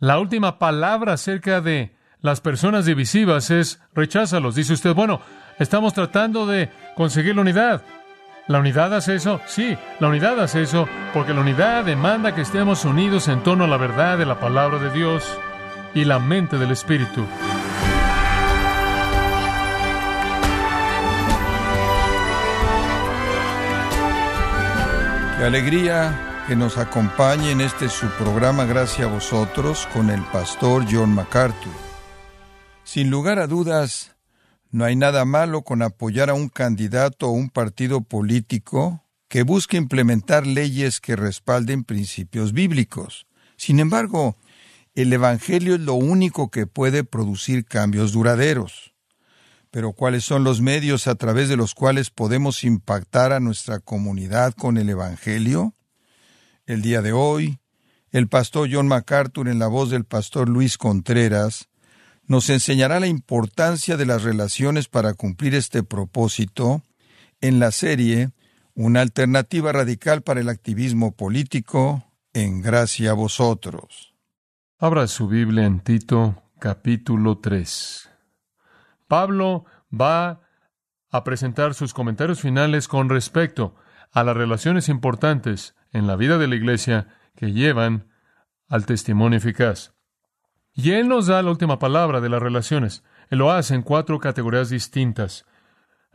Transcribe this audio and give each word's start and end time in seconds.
La 0.00 0.18
última 0.18 0.58
palabra 0.58 1.12
acerca 1.12 1.60
de 1.60 1.94
las 2.22 2.40
personas 2.40 2.86
divisivas 2.86 3.50
es 3.50 3.82
recházalos. 3.94 4.54
Dice 4.54 4.72
usted, 4.72 4.94
bueno, 4.94 5.20
estamos 5.58 5.92
tratando 5.92 6.46
de 6.46 6.70
conseguir 6.96 7.34
la 7.34 7.42
unidad. 7.42 7.82
¿La 8.48 8.60
unidad 8.60 8.94
hace 8.94 9.16
eso? 9.16 9.42
Sí, 9.46 9.76
la 10.00 10.08
unidad 10.08 10.40
hace 10.40 10.62
eso 10.62 10.88
porque 11.12 11.34
la 11.34 11.42
unidad 11.42 11.84
demanda 11.84 12.34
que 12.34 12.40
estemos 12.40 12.86
unidos 12.86 13.28
en 13.28 13.42
torno 13.42 13.64
a 13.64 13.68
la 13.68 13.76
verdad 13.76 14.16
de 14.16 14.24
la 14.24 14.40
palabra 14.40 14.78
de 14.78 14.90
Dios 14.90 15.38
y 15.94 16.06
la 16.06 16.18
mente 16.18 16.56
del 16.56 16.70
Espíritu. 16.70 17.26
Qué 25.36 25.44
alegría 25.44 26.29
que 26.50 26.56
nos 26.56 26.78
acompañe 26.78 27.52
en 27.52 27.60
este 27.60 27.88
su 27.88 28.08
programa 28.18 28.64
Gracias 28.64 29.06
a 29.06 29.12
vosotros 29.12 29.86
con 29.92 30.10
el 30.10 30.20
pastor 30.32 30.84
John 30.90 31.14
MacArthur. 31.14 31.70
Sin 32.82 33.08
lugar 33.08 33.38
a 33.38 33.46
dudas, 33.46 34.16
no 34.72 34.84
hay 34.84 34.96
nada 34.96 35.24
malo 35.24 35.62
con 35.62 35.80
apoyar 35.80 36.28
a 36.28 36.34
un 36.34 36.48
candidato 36.48 37.28
o 37.28 37.30
un 37.30 37.50
partido 37.50 38.00
político 38.00 39.04
que 39.28 39.44
busque 39.44 39.76
implementar 39.76 40.44
leyes 40.44 40.98
que 41.00 41.14
respalden 41.14 41.84
principios 41.84 42.52
bíblicos. 42.52 43.28
Sin 43.56 43.78
embargo, 43.78 44.34
el 44.96 45.12
Evangelio 45.12 45.76
es 45.76 45.80
lo 45.82 45.94
único 45.94 46.50
que 46.50 46.66
puede 46.66 47.04
producir 47.04 47.64
cambios 47.64 48.10
duraderos. 48.10 48.92
Pero 49.70 49.92
¿cuáles 49.92 50.24
son 50.24 50.42
los 50.42 50.60
medios 50.60 51.06
a 51.06 51.14
través 51.14 51.48
de 51.48 51.56
los 51.56 51.76
cuales 51.76 52.10
podemos 52.10 52.64
impactar 52.64 53.32
a 53.32 53.38
nuestra 53.38 53.78
comunidad 53.78 54.52
con 54.54 54.78
el 54.78 54.90
Evangelio? 54.90 55.76
El 56.70 56.82
día 56.82 57.02
de 57.02 57.12
hoy, 57.12 57.58
el 58.12 58.28
pastor 58.28 58.68
John 58.70 58.86
MacArthur 58.86 59.48
en 59.48 59.58
la 59.58 59.66
voz 59.66 59.90
del 59.90 60.04
pastor 60.04 60.48
Luis 60.48 60.78
Contreras 60.78 61.68
nos 62.28 62.48
enseñará 62.48 63.00
la 63.00 63.08
importancia 63.08 63.96
de 63.96 64.06
las 64.06 64.22
relaciones 64.22 64.86
para 64.86 65.14
cumplir 65.14 65.56
este 65.56 65.82
propósito 65.82 66.84
en 67.40 67.58
la 67.58 67.72
serie 67.72 68.30
Una 68.76 69.00
alternativa 69.00 69.72
radical 69.72 70.22
para 70.22 70.38
el 70.38 70.48
activismo 70.48 71.10
político 71.10 72.04
en 72.34 72.62
gracia 72.62 73.10
a 73.10 73.14
vosotros. 73.14 74.14
Abra 74.78 75.08
su 75.08 75.26
Biblia 75.26 75.66
en 75.66 75.80
Tito 75.80 76.40
capítulo 76.60 77.38
3. 77.38 78.10
Pablo 79.08 79.64
va 79.92 80.42
a 81.10 81.24
presentar 81.24 81.74
sus 81.74 81.92
comentarios 81.92 82.40
finales 82.40 82.86
con 82.86 83.08
respecto 83.08 83.74
a 84.12 84.22
las 84.22 84.36
relaciones 84.36 84.88
importantes 84.88 85.74
en 85.92 86.06
la 86.06 86.16
vida 86.16 86.38
de 86.38 86.48
la 86.48 86.56
iglesia 86.56 87.08
que 87.36 87.52
llevan 87.52 88.08
al 88.68 88.86
testimonio 88.86 89.38
eficaz. 89.38 89.94
Y 90.72 90.92
Él 90.92 91.08
nos 91.08 91.26
da 91.26 91.42
la 91.42 91.50
última 91.50 91.78
palabra 91.78 92.20
de 92.20 92.28
las 92.28 92.40
relaciones. 92.40 93.02
Él 93.28 93.38
lo 93.38 93.50
hace 93.50 93.74
en 93.74 93.82
cuatro 93.82 94.18
categorías 94.18 94.70
distintas. 94.70 95.44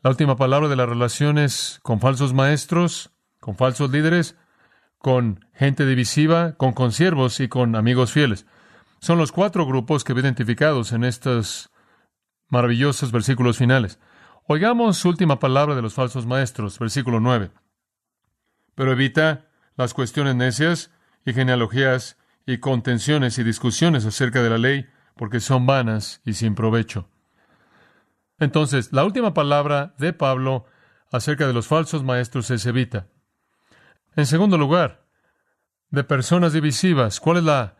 La 0.01 0.09
última 0.09 0.35
palabra 0.37 0.67
de 0.67 0.75
las 0.75 0.87
relaciones 0.87 1.79
con 1.83 1.99
falsos 1.99 2.33
maestros, 2.33 3.11
con 3.39 3.55
falsos 3.55 3.91
líderes, 3.91 4.37
con 4.99 5.45
gente 5.53 5.85
divisiva, 5.85 6.53
con 6.53 6.73
consiervos 6.73 7.39
y 7.39 7.47
con 7.47 7.75
amigos 7.75 8.11
fieles. 8.11 8.45
Son 8.99 9.17
los 9.17 9.31
cuatro 9.31 9.65
grupos 9.65 10.03
que 10.03 10.13
ve 10.13 10.21
identificados 10.21 10.93
en 10.93 11.03
estos 11.03 11.69
maravillosos 12.49 13.11
versículos 13.11 13.57
finales. 13.57 13.99
Oigamos 14.47 15.03
última 15.05 15.39
palabra 15.39 15.75
de 15.75 15.81
los 15.81 15.93
falsos 15.93 16.25
maestros, 16.25 16.79
versículo 16.79 17.19
9. 17.19 17.51
Pero 18.75 18.91
evita 18.91 19.47
las 19.75 19.93
cuestiones 19.93 20.35
necias 20.35 20.91
y 21.25 21.33
genealogías 21.33 22.17
y 22.45 22.59
contenciones 22.59 23.37
y 23.37 23.43
discusiones 23.43 24.05
acerca 24.05 24.41
de 24.41 24.49
la 24.49 24.57
ley, 24.57 24.87
porque 25.15 25.39
son 25.39 25.65
vanas 25.65 26.21
y 26.25 26.33
sin 26.33 26.55
provecho. 26.55 27.09
Entonces, 28.37 28.91
la 28.91 29.03
última 29.03 29.33
palabra 29.33 29.95
de 29.97 30.13
Pablo 30.13 30.65
acerca 31.11 31.47
de 31.47 31.53
los 31.53 31.67
falsos 31.67 32.03
maestros 32.03 32.51
es 32.51 32.65
evita. 32.65 33.07
En 34.15 34.25
segundo 34.25 34.57
lugar, 34.57 35.05
de 35.89 36.03
personas 36.03 36.53
divisivas. 36.53 37.19
¿Cuál 37.19 37.37
es 37.37 37.43
la 37.43 37.75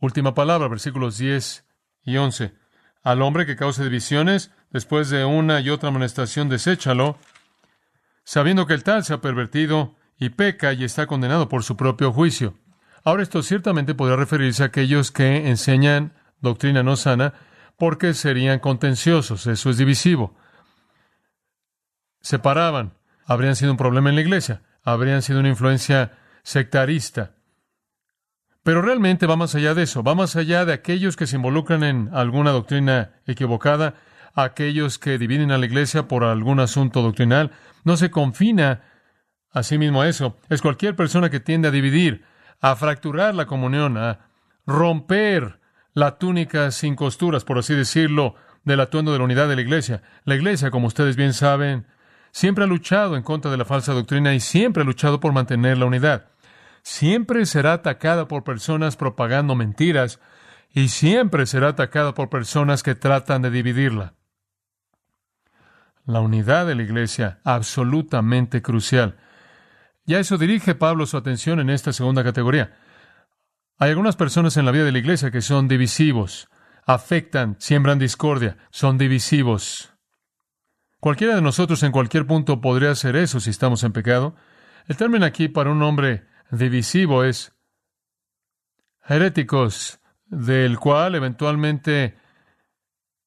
última 0.00 0.34
palabra? 0.34 0.68
Versículos 0.68 1.18
10 1.18 1.64
y 2.04 2.16
11. 2.16 2.54
Al 3.02 3.22
hombre 3.22 3.46
que 3.46 3.56
cause 3.56 3.82
divisiones, 3.82 4.50
después 4.70 5.10
de 5.10 5.24
una 5.24 5.60
y 5.60 5.70
otra 5.70 5.90
amonestación, 5.90 6.48
deséchalo, 6.48 7.18
sabiendo 8.24 8.66
que 8.66 8.74
el 8.74 8.82
tal 8.82 9.04
se 9.04 9.14
ha 9.14 9.20
pervertido 9.20 9.94
y 10.18 10.30
peca 10.30 10.72
y 10.72 10.84
está 10.84 11.06
condenado 11.06 11.48
por 11.48 11.62
su 11.62 11.76
propio 11.76 12.12
juicio. 12.12 12.54
Ahora 13.04 13.22
esto 13.22 13.42
ciertamente 13.42 13.94
podría 13.94 14.16
referirse 14.16 14.62
a 14.62 14.66
aquellos 14.66 15.10
que 15.10 15.48
enseñan 15.48 16.14
doctrina 16.40 16.82
no 16.82 16.96
sana 16.96 17.34
porque 17.76 18.14
serían 18.14 18.60
contenciosos, 18.60 19.46
eso 19.46 19.70
es 19.70 19.76
divisivo. 19.76 20.34
Separaban, 22.20 22.94
habrían 23.26 23.56
sido 23.56 23.72
un 23.72 23.76
problema 23.76 24.08
en 24.08 24.14
la 24.14 24.22
iglesia, 24.22 24.62
habrían 24.82 25.22
sido 25.22 25.40
una 25.40 25.48
influencia 25.48 26.12
sectarista. 26.42 27.32
Pero 28.62 28.80
realmente 28.80 29.26
va 29.26 29.36
más 29.36 29.54
allá 29.54 29.74
de 29.74 29.82
eso, 29.82 30.02
va 30.02 30.14
más 30.14 30.36
allá 30.36 30.64
de 30.64 30.72
aquellos 30.72 31.16
que 31.16 31.26
se 31.26 31.36
involucran 31.36 31.82
en 31.82 32.10
alguna 32.14 32.50
doctrina 32.50 33.10
equivocada, 33.26 33.96
aquellos 34.34 34.98
que 34.98 35.18
dividen 35.18 35.52
a 35.52 35.58
la 35.58 35.66
iglesia 35.66 36.08
por 36.08 36.24
algún 36.24 36.60
asunto 36.60 37.02
doctrinal, 37.02 37.50
no 37.84 37.98
se 37.98 38.10
confina 38.10 38.82
a 39.54 39.62
sí 39.62 39.78
mismo 39.78 40.02
a 40.02 40.08
eso, 40.08 40.36
es 40.50 40.60
cualquier 40.60 40.96
persona 40.96 41.30
que 41.30 41.40
tiende 41.40 41.68
a 41.68 41.70
dividir, 41.70 42.24
a 42.60 42.74
fracturar 42.74 43.34
la 43.34 43.46
comunión, 43.46 43.96
a 43.96 44.26
romper 44.66 45.60
la 45.94 46.18
túnica 46.18 46.72
sin 46.72 46.96
costuras, 46.96 47.44
por 47.44 47.58
así 47.58 47.72
decirlo, 47.72 48.34
del 48.64 48.80
atuendo 48.80 49.12
de 49.12 49.18
la 49.18 49.24
unidad 49.24 49.48
de 49.48 49.54
la 49.54 49.62
iglesia. 49.62 50.02
La 50.24 50.34
iglesia, 50.34 50.72
como 50.72 50.88
ustedes 50.88 51.14
bien 51.14 51.32
saben, 51.32 51.86
siempre 52.32 52.64
ha 52.64 52.66
luchado 52.66 53.16
en 53.16 53.22
contra 53.22 53.50
de 53.50 53.56
la 53.56 53.64
falsa 53.64 53.92
doctrina 53.92 54.34
y 54.34 54.40
siempre 54.40 54.82
ha 54.82 54.86
luchado 54.86 55.20
por 55.20 55.32
mantener 55.32 55.78
la 55.78 55.86
unidad. 55.86 56.26
Siempre 56.82 57.46
será 57.46 57.74
atacada 57.74 58.26
por 58.26 58.42
personas 58.42 58.96
propagando 58.96 59.54
mentiras 59.54 60.18
y 60.72 60.88
siempre 60.88 61.46
será 61.46 61.68
atacada 61.68 62.12
por 62.12 62.28
personas 62.28 62.82
que 62.82 62.96
tratan 62.96 63.42
de 63.42 63.50
dividirla. 63.50 64.14
La 66.06 66.20
unidad 66.20 66.66
de 66.66 66.74
la 66.74 66.82
iglesia, 66.82 67.38
absolutamente 67.44 68.60
crucial. 68.60 69.16
Y 70.06 70.14
a 70.14 70.20
eso 70.20 70.36
dirige 70.38 70.74
Pablo 70.74 71.06
su 71.06 71.16
atención 71.16 71.60
en 71.60 71.70
esta 71.70 71.92
segunda 71.92 72.22
categoría. 72.22 72.76
Hay 73.78 73.90
algunas 73.90 74.16
personas 74.16 74.56
en 74.56 74.64
la 74.64 74.70
vida 74.70 74.84
de 74.84 74.92
la 74.92 74.98
iglesia 74.98 75.30
que 75.30 75.40
son 75.40 75.66
divisivos, 75.66 76.48
afectan, 76.86 77.56
siembran 77.58 77.98
discordia, 77.98 78.56
son 78.70 78.98
divisivos. 78.98 79.92
Cualquiera 81.00 81.34
de 81.34 81.42
nosotros 81.42 81.82
en 81.82 81.92
cualquier 81.92 82.26
punto 82.26 82.60
podría 82.60 82.90
hacer 82.90 83.16
eso 83.16 83.40
si 83.40 83.50
estamos 83.50 83.82
en 83.82 83.92
pecado. 83.92 84.36
El 84.86 84.96
término 84.96 85.26
aquí 85.26 85.48
para 85.48 85.70
un 85.70 85.82
hombre 85.82 86.26
divisivo 86.50 87.24
es 87.24 87.52
heréticos, 89.06 90.00
del 90.26 90.78
cual 90.78 91.14
eventualmente 91.14 92.16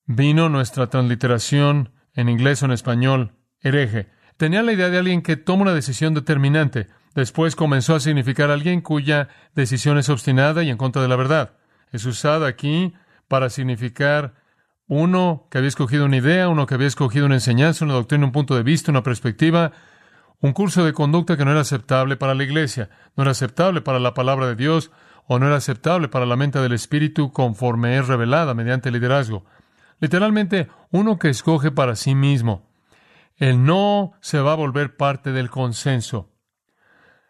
vino 0.05 0.49
nuestra 0.49 0.87
transliteración 0.87 1.93
en 2.13 2.29
inglés 2.29 2.63
o 2.63 2.65
en 2.65 2.71
español, 2.71 3.35
hereje. 3.59 4.09
Tenía 4.37 4.61
la 4.61 4.71
idea 4.71 4.89
de 4.89 4.99
alguien 4.99 5.23
que 5.23 5.35
toma 5.35 5.63
una 5.63 5.73
decisión 5.73 6.13
determinante. 6.13 6.87
Después 7.15 7.55
comenzó 7.55 7.95
a 7.95 7.99
significar 7.99 8.51
alguien 8.51 8.81
cuya 8.81 9.29
decisión 9.55 9.97
es 9.97 10.09
obstinada 10.09 10.61
y 10.63 10.69
en 10.69 10.77
contra 10.77 11.01
de 11.01 11.07
la 11.07 11.15
verdad. 11.15 11.53
Es 11.91 12.05
usada 12.05 12.47
aquí 12.47 12.93
para 13.27 13.49
significar 13.49 14.35
uno 14.87 15.47
que 15.49 15.57
había 15.57 15.67
escogido 15.67 16.05
una 16.05 16.17
idea, 16.17 16.49
uno 16.49 16.67
que 16.67 16.75
había 16.75 16.87
escogido 16.87 17.25
una 17.25 17.35
enseñanza, 17.35 17.83
una 17.83 17.95
doctrina, 17.95 18.25
un 18.25 18.31
punto 18.31 18.55
de 18.55 18.61
vista, 18.61 18.91
una 18.91 19.01
perspectiva, 19.01 19.71
un 20.39 20.53
curso 20.53 20.85
de 20.85 20.93
conducta 20.93 21.35
que 21.35 21.43
no 21.43 21.51
era 21.51 21.61
aceptable 21.61 22.15
para 22.15 22.35
la 22.35 22.43
iglesia, 22.43 22.89
no 23.15 23.23
era 23.23 23.31
aceptable 23.31 23.81
para 23.81 23.99
la 23.99 24.13
palabra 24.13 24.47
de 24.47 24.55
Dios 24.55 24.91
o 25.25 25.39
no 25.39 25.47
era 25.47 25.55
aceptable 25.55 26.09
para 26.09 26.27
la 26.27 26.35
mente 26.35 26.59
del 26.59 26.73
Espíritu 26.73 27.31
conforme 27.31 27.97
es 27.97 28.07
revelada 28.07 28.53
mediante 28.53 28.91
liderazgo. 28.91 29.45
Literalmente, 29.99 30.67
uno 30.91 31.17
que 31.17 31.29
escoge 31.29 31.71
para 31.71 31.95
sí 31.95 32.13
mismo. 32.13 32.67
Él 33.37 33.63
no 33.63 34.13
se 34.21 34.39
va 34.39 34.53
a 34.53 34.55
volver 34.55 34.97
parte 34.97 35.31
del 35.31 35.49
consenso. 35.49 36.33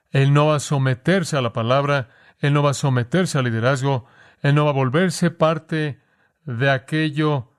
Él 0.10 0.34
no 0.34 0.48
va 0.48 0.56
a 0.56 0.60
someterse 0.60 1.38
a 1.38 1.42
la 1.42 1.54
palabra, 1.54 2.10
Él 2.40 2.54
no 2.54 2.64
va 2.64 2.72
a 2.72 2.76
someterse 2.76 3.38
al 3.38 3.46
liderazgo, 3.46 4.06
Él 4.42 4.56
no 4.56 4.64
va 4.64 4.72
a 4.72 4.74
volverse 4.74 5.32
parte 5.32 6.02
de 6.46 6.70
aquello 6.70 7.52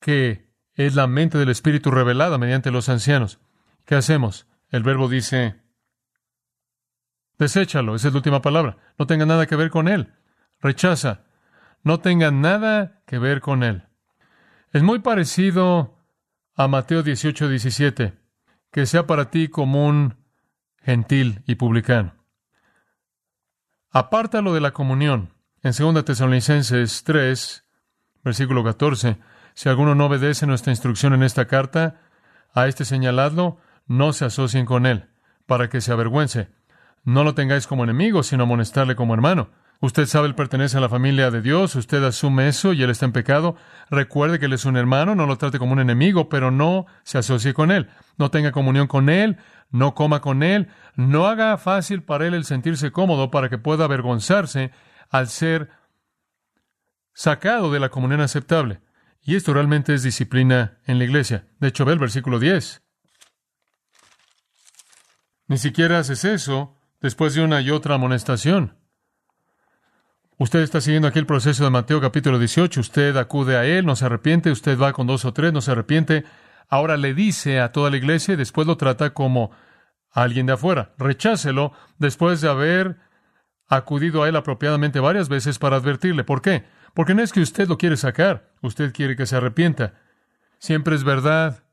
que 0.00 0.50
es 0.74 0.94
la 0.94 1.06
mente 1.06 1.36
del 1.36 1.50
Espíritu 1.50 1.90
revelada 1.90 2.38
mediante 2.38 2.70
los 2.70 2.88
ancianos. 2.88 3.38
¿Qué 3.84 3.96
hacemos? 3.96 4.46
El 4.70 4.82
verbo 4.82 5.08
dice, 5.08 5.60
deséchalo, 7.38 7.94
esa 7.96 8.08
es 8.08 8.14
la 8.14 8.18
última 8.18 8.40
palabra. 8.40 8.78
No 8.98 9.06
tenga 9.06 9.26
nada 9.26 9.46
que 9.46 9.56
ver 9.56 9.70
con 9.70 9.88
Él. 9.88 10.14
Rechaza. 10.60 11.24
No 11.82 12.00
tenga 12.00 12.30
nada 12.30 13.02
que 13.06 13.18
ver 13.18 13.40
con 13.40 13.62
Él. 13.62 13.88
Es 14.72 14.82
muy 14.82 15.00
parecido 15.00 15.99
a 16.62 16.68
Mateo 16.68 17.02
18, 17.02 17.48
17, 17.48 18.12
que 18.70 18.84
sea 18.84 19.06
para 19.06 19.30
ti 19.30 19.48
como 19.48 19.86
un 19.86 20.18
gentil 20.82 21.42
y 21.46 21.54
publicano. 21.54 22.12
Apártalo 23.90 24.52
de 24.52 24.60
la 24.60 24.72
comunión. 24.72 25.32
en 25.62 25.72
2 25.72 26.04
Tesalonicenses 26.04 27.02
3, 27.04 27.64
versículo 28.22 28.62
14, 28.62 29.16
si 29.54 29.70
alguno 29.70 29.94
no 29.94 30.04
obedece 30.04 30.46
nuestra 30.46 30.70
instrucción 30.70 31.14
en 31.14 31.22
esta 31.22 31.46
carta, 31.46 32.02
a 32.52 32.66
este 32.66 32.84
señaladlo, 32.84 33.56
no 33.86 34.12
se 34.12 34.26
asocien 34.26 34.66
con 34.66 34.84
él, 34.84 35.08
para 35.46 35.70
que 35.70 35.80
se 35.80 35.92
avergüence. 35.92 36.50
No 37.04 37.24
lo 37.24 37.34
tengáis 37.34 37.66
como 37.66 37.84
enemigo, 37.84 38.22
sino 38.22 38.42
amonestarle 38.42 38.96
como 38.96 39.14
hermano. 39.14 39.48
Usted 39.82 40.04
sabe, 40.04 40.28
él 40.28 40.34
pertenece 40.34 40.76
a 40.76 40.80
la 40.80 40.90
familia 40.90 41.30
de 41.30 41.40
Dios, 41.40 41.74
usted 41.74 42.04
asume 42.04 42.48
eso 42.48 42.74
y 42.74 42.82
él 42.82 42.90
está 42.90 43.06
en 43.06 43.12
pecado. 43.12 43.56
Recuerde 43.88 44.38
que 44.38 44.44
él 44.44 44.52
es 44.52 44.66
un 44.66 44.76
hermano, 44.76 45.14
no 45.14 45.24
lo 45.24 45.38
trate 45.38 45.58
como 45.58 45.72
un 45.72 45.80
enemigo, 45.80 46.28
pero 46.28 46.50
no 46.50 46.84
se 47.02 47.16
asocie 47.16 47.54
con 47.54 47.70
él. 47.70 47.88
No 48.18 48.30
tenga 48.30 48.52
comunión 48.52 48.88
con 48.88 49.08
él, 49.08 49.38
no 49.70 49.94
coma 49.94 50.20
con 50.20 50.42
él, 50.42 50.68
no 50.96 51.26
haga 51.26 51.56
fácil 51.56 52.02
para 52.02 52.26
él 52.26 52.34
el 52.34 52.44
sentirse 52.44 52.92
cómodo 52.92 53.30
para 53.30 53.48
que 53.48 53.56
pueda 53.56 53.84
avergonzarse 53.84 54.70
al 55.08 55.28
ser 55.28 55.70
sacado 57.14 57.72
de 57.72 57.80
la 57.80 57.88
comunión 57.88 58.20
aceptable. 58.20 58.82
Y 59.22 59.36
esto 59.36 59.54
realmente 59.54 59.94
es 59.94 60.02
disciplina 60.02 60.78
en 60.84 60.98
la 60.98 61.04
iglesia. 61.04 61.48
De 61.58 61.68
hecho, 61.68 61.86
ve 61.86 61.94
el 61.94 61.98
versículo 61.98 62.38
10. 62.38 62.82
Ni 65.48 65.56
siquiera 65.56 65.98
haces 65.98 66.26
eso 66.26 66.76
después 67.00 67.34
de 67.34 67.42
una 67.42 67.62
y 67.62 67.70
otra 67.70 67.94
amonestación. 67.94 68.79
Usted 70.40 70.60
está 70.60 70.80
siguiendo 70.80 71.06
aquí 71.06 71.18
el 71.18 71.26
proceso 71.26 71.64
de 71.64 71.68
Mateo 71.68 72.00
capítulo 72.00 72.38
18. 72.38 72.80
Usted 72.80 73.14
acude 73.18 73.58
a 73.58 73.66
él, 73.66 73.84
no 73.84 73.94
se 73.94 74.06
arrepiente. 74.06 74.50
Usted 74.50 74.78
va 74.78 74.94
con 74.94 75.06
dos 75.06 75.26
o 75.26 75.34
tres, 75.34 75.52
no 75.52 75.60
se 75.60 75.72
arrepiente. 75.72 76.24
Ahora 76.70 76.96
le 76.96 77.12
dice 77.12 77.60
a 77.60 77.72
toda 77.72 77.90
la 77.90 77.98
iglesia 77.98 78.32
y 78.32 78.36
después 78.38 78.66
lo 78.66 78.78
trata 78.78 79.12
como 79.12 79.50
alguien 80.10 80.46
de 80.46 80.54
afuera. 80.54 80.94
Rechácelo 80.96 81.74
después 81.98 82.40
de 82.40 82.48
haber 82.48 82.96
acudido 83.68 84.22
a 84.22 84.30
él 84.30 84.36
apropiadamente 84.36 84.98
varias 84.98 85.28
veces 85.28 85.58
para 85.58 85.76
advertirle. 85.76 86.24
¿Por 86.24 86.40
qué? 86.40 86.64
Porque 86.94 87.14
no 87.14 87.20
es 87.20 87.32
que 87.32 87.42
usted 87.42 87.68
lo 87.68 87.76
quiere 87.76 87.98
sacar, 87.98 88.50
usted 88.62 88.94
quiere 88.94 89.16
que 89.16 89.26
se 89.26 89.36
arrepienta. 89.36 89.92
Siempre 90.58 90.94
es 90.94 91.04
verdad 91.04 91.64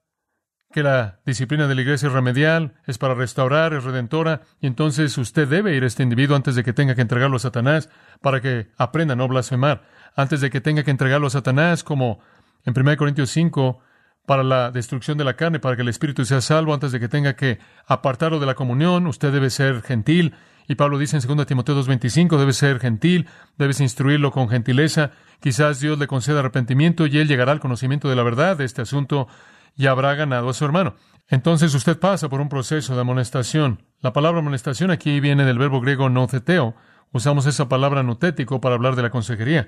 que 0.72 0.84
la 0.84 1.19
disciplina 1.25 1.68
de 1.68 1.75
la 1.75 1.81
iglesia 1.81 2.08
es 2.08 2.14
remedial, 2.14 2.74
es 2.86 2.98
para 2.98 3.14
restaurar, 3.14 3.74
es 3.74 3.84
redentora, 3.84 4.42
y 4.60 4.68
entonces 4.68 5.18
usted 5.18 5.48
debe 5.48 5.75
ir 5.75 5.84
a 5.84 5.88
este 5.88 6.04
individuo 6.04 6.36
antes 6.36 6.56
de 6.56 6.64
que 6.64 6.74
tenga 6.74 6.96
que 6.96 7.02
entregarlo 7.02 7.38
a 7.38 7.40
Satanás 7.40 7.90
para 8.22 8.42
que 8.42 8.68
aprenda 8.78 9.14
a 9.14 9.16
no 9.16 9.28
blasfemar, 9.28 9.84
antes 10.16 10.42
de 10.42 10.50
que 10.50 10.62
tenga 10.62 10.84
que 10.84 10.92
entregarlo 10.92 11.28
a 11.28 11.31
Satanás, 11.31 11.84
como 11.84 12.19
en 12.66 12.74
1 12.78 12.98
Corintios 12.98 13.30
5, 13.31 13.80
para 14.25 14.44
la 14.44 14.72
destrucción 14.72 15.18
de 15.18 15.24
la 15.24 15.36
carne, 15.36 15.60
para 15.60 15.78
que 15.78 15.84
el 15.84 15.88
espíritu 15.88 16.25
sea 16.25 16.42
salvo, 16.42 16.74
antes 16.74 16.92
de 16.92 17.00
que 17.00 17.08
tenga 17.08 17.36
que 17.36 17.60
apartarlo 17.86 18.40
de 18.40 18.46
la 18.46 18.56
comunión, 18.56 19.08
usted 19.08 19.31
debe 19.31 19.50
ser 19.50 19.81
gentil 19.81 20.36
y 20.68 20.75
Pablo 20.75 20.98
dice 20.98 21.18
en 21.18 21.36
2 21.36 21.46
Timoteo 21.46 21.81
2.25, 21.81 22.38
debes 22.38 22.58
ser 22.58 22.80
gentil, 22.80 23.28
debes 23.58 23.80
instruirlo 23.80 24.31
con 24.31 24.50
gentileza. 24.50 25.12
Quizás 25.40 25.80
Dios 25.80 25.98
le 25.98 26.08
conceda 26.08 26.40
arrepentimiento 26.40 27.08
y 27.08 27.18
él 27.19 27.28
llegará 27.28 27.54
al 27.54 27.62
conocimiento 27.62 28.10
de 28.10 28.18
la 28.18 28.24
verdad 28.24 28.58
de 28.58 28.66
este 28.66 28.81
asunto 28.81 29.28
y 29.77 29.88
habrá 29.88 30.15
ganado 30.15 30.50
a 30.50 30.53
su 30.53 30.65
hermano. 30.65 30.95
Entonces 31.27 31.74
usted 31.74 32.00
pasa 32.00 32.29
por 32.29 32.41
un 32.41 32.50
proceso 32.50 32.95
de 32.95 33.01
amonestación. 33.01 33.83
La 34.00 34.12
palabra 34.12 34.39
amonestación 34.39 34.91
aquí 34.91 35.19
viene 35.19 35.45
del 35.45 35.59
verbo 35.59 35.79
griego 35.79 36.09
noceteo. 36.09 36.75
Usamos 37.12 37.45
esa 37.45 37.69
palabra 37.69 38.03
nutético 38.03 38.59
para 38.59 38.75
hablar 38.75 38.95
de 38.95 39.03
la 39.03 39.09
consejería. 39.09 39.68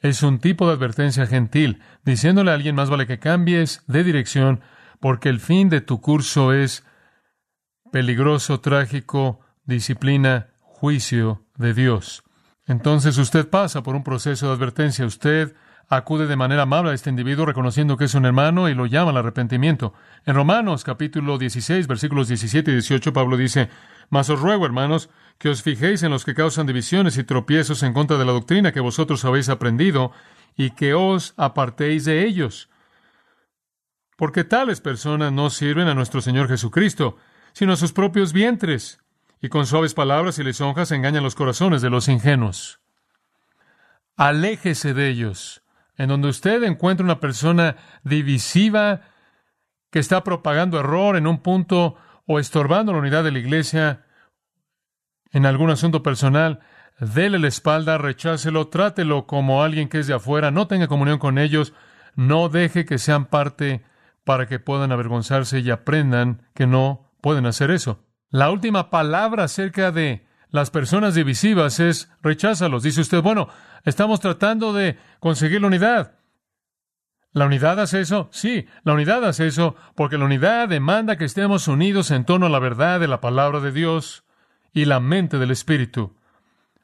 Es 0.00 0.22
un 0.22 0.38
tipo 0.38 0.66
de 0.66 0.74
advertencia 0.74 1.26
gentil, 1.26 1.82
diciéndole 2.04 2.50
a 2.50 2.54
alguien 2.54 2.74
más 2.74 2.90
vale 2.90 3.06
que 3.06 3.18
cambies 3.18 3.84
de 3.86 4.04
dirección 4.04 4.60
porque 5.00 5.28
el 5.28 5.40
fin 5.40 5.68
de 5.68 5.80
tu 5.80 6.00
curso 6.00 6.52
es 6.52 6.84
peligroso, 7.90 8.60
trágico, 8.60 9.40
disciplina, 9.64 10.54
juicio 10.60 11.44
de 11.56 11.74
Dios. 11.74 12.22
Entonces 12.66 13.18
usted 13.18 13.48
pasa 13.48 13.82
por 13.82 13.96
un 13.96 14.04
proceso 14.04 14.46
de 14.46 14.52
advertencia. 14.52 15.04
Usted 15.04 15.54
acude 15.88 16.26
de 16.26 16.36
manera 16.36 16.62
amable 16.62 16.90
a 16.90 16.94
este 16.94 17.10
individuo 17.10 17.46
reconociendo 17.46 17.96
que 17.96 18.04
es 18.04 18.14
un 18.14 18.24
hermano 18.24 18.68
y 18.68 18.74
lo 18.74 18.86
llama 18.86 19.10
al 19.10 19.18
arrepentimiento. 19.18 19.94
En 20.24 20.34
Romanos 20.34 20.84
capítulo 20.84 21.38
16, 21.38 21.86
versículos 21.86 22.28
17 22.28 22.70
y 22.70 22.74
18, 22.74 23.12
Pablo 23.12 23.36
dice, 23.36 23.68
Mas 24.08 24.30
os 24.30 24.40
ruego, 24.40 24.66
hermanos, 24.66 25.10
que 25.38 25.48
os 25.48 25.62
fijéis 25.62 26.02
en 26.02 26.10
los 26.10 26.24
que 26.24 26.34
causan 26.34 26.66
divisiones 26.66 27.18
y 27.18 27.24
tropiezos 27.24 27.82
en 27.82 27.92
contra 27.92 28.18
de 28.18 28.24
la 28.24 28.32
doctrina 28.32 28.72
que 28.72 28.80
vosotros 28.80 29.24
habéis 29.24 29.48
aprendido 29.48 30.12
y 30.56 30.70
que 30.70 30.94
os 30.94 31.34
apartéis 31.36 32.04
de 32.04 32.26
ellos. 32.26 32.68
Porque 34.16 34.44
tales 34.44 34.80
personas 34.80 35.32
no 35.32 35.50
sirven 35.50 35.88
a 35.88 35.94
nuestro 35.94 36.20
Señor 36.20 36.48
Jesucristo, 36.48 37.16
sino 37.52 37.72
a 37.72 37.76
sus 37.76 37.92
propios 37.92 38.32
vientres 38.32 39.02
y 39.40 39.48
con 39.48 39.66
suaves 39.66 39.92
palabras 39.92 40.38
y 40.38 40.44
lisonjas 40.44 40.92
engañan 40.92 41.24
los 41.24 41.34
corazones 41.34 41.82
de 41.82 41.90
los 41.90 42.08
ingenuos. 42.08 42.80
Aléjese 44.16 44.94
de 44.94 45.08
ellos. 45.08 45.62
En 45.96 46.08
donde 46.08 46.28
usted 46.28 46.62
encuentra 46.62 47.04
una 47.04 47.20
persona 47.20 47.76
divisiva 48.02 49.02
que 49.90 49.98
está 49.98 50.24
propagando 50.24 50.80
error 50.80 51.16
en 51.16 51.26
un 51.26 51.38
punto 51.42 51.96
o 52.26 52.38
estorbando 52.38 52.92
la 52.92 52.98
unidad 52.98 53.24
de 53.24 53.32
la 53.32 53.38
iglesia 53.38 54.06
en 55.32 55.46
algún 55.46 55.70
asunto 55.70 56.02
personal, 56.02 56.60
dele 56.98 57.38
la 57.38 57.48
espalda, 57.48 57.98
rechácelo, 57.98 58.68
trátelo 58.68 59.26
como 59.26 59.62
alguien 59.62 59.88
que 59.88 59.98
es 59.98 60.06
de 60.06 60.14
afuera, 60.14 60.50
no 60.50 60.66
tenga 60.66 60.88
comunión 60.88 61.18
con 61.18 61.38
ellos, 61.38 61.74
no 62.14 62.48
deje 62.48 62.84
que 62.84 62.98
sean 62.98 63.26
parte 63.26 63.84
para 64.24 64.46
que 64.46 64.60
puedan 64.60 64.92
avergonzarse 64.92 65.60
y 65.60 65.70
aprendan 65.70 66.42
que 66.54 66.66
no 66.66 67.12
pueden 67.20 67.46
hacer 67.46 67.70
eso. 67.70 68.04
La 68.30 68.50
última 68.50 68.88
palabra 68.90 69.44
acerca 69.44 69.90
de 69.90 70.26
las 70.52 70.70
personas 70.70 71.14
divisivas 71.14 71.80
es 71.80 72.10
recházalos. 72.22 72.82
Dice 72.82 73.00
usted, 73.00 73.22
bueno, 73.22 73.48
estamos 73.84 74.20
tratando 74.20 74.74
de 74.74 74.98
conseguir 75.18 75.62
la 75.62 75.68
unidad. 75.68 76.18
¿La 77.32 77.46
unidad 77.46 77.80
hace 77.80 78.02
eso? 78.02 78.28
Sí, 78.30 78.66
la 78.84 78.92
unidad 78.92 79.24
hace 79.24 79.46
eso 79.46 79.74
porque 79.96 80.18
la 80.18 80.26
unidad 80.26 80.68
demanda 80.68 81.16
que 81.16 81.24
estemos 81.24 81.66
unidos 81.68 82.10
en 82.10 82.26
torno 82.26 82.46
a 82.46 82.50
la 82.50 82.58
verdad 82.58 83.00
de 83.00 83.08
la 83.08 83.22
palabra 83.22 83.60
de 83.60 83.72
Dios 83.72 84.24
y 84.74 84.84
la 84.84 85.00
mente 85.00 85.38
del 85.38 85.50
Espíritu. 85.50 86.18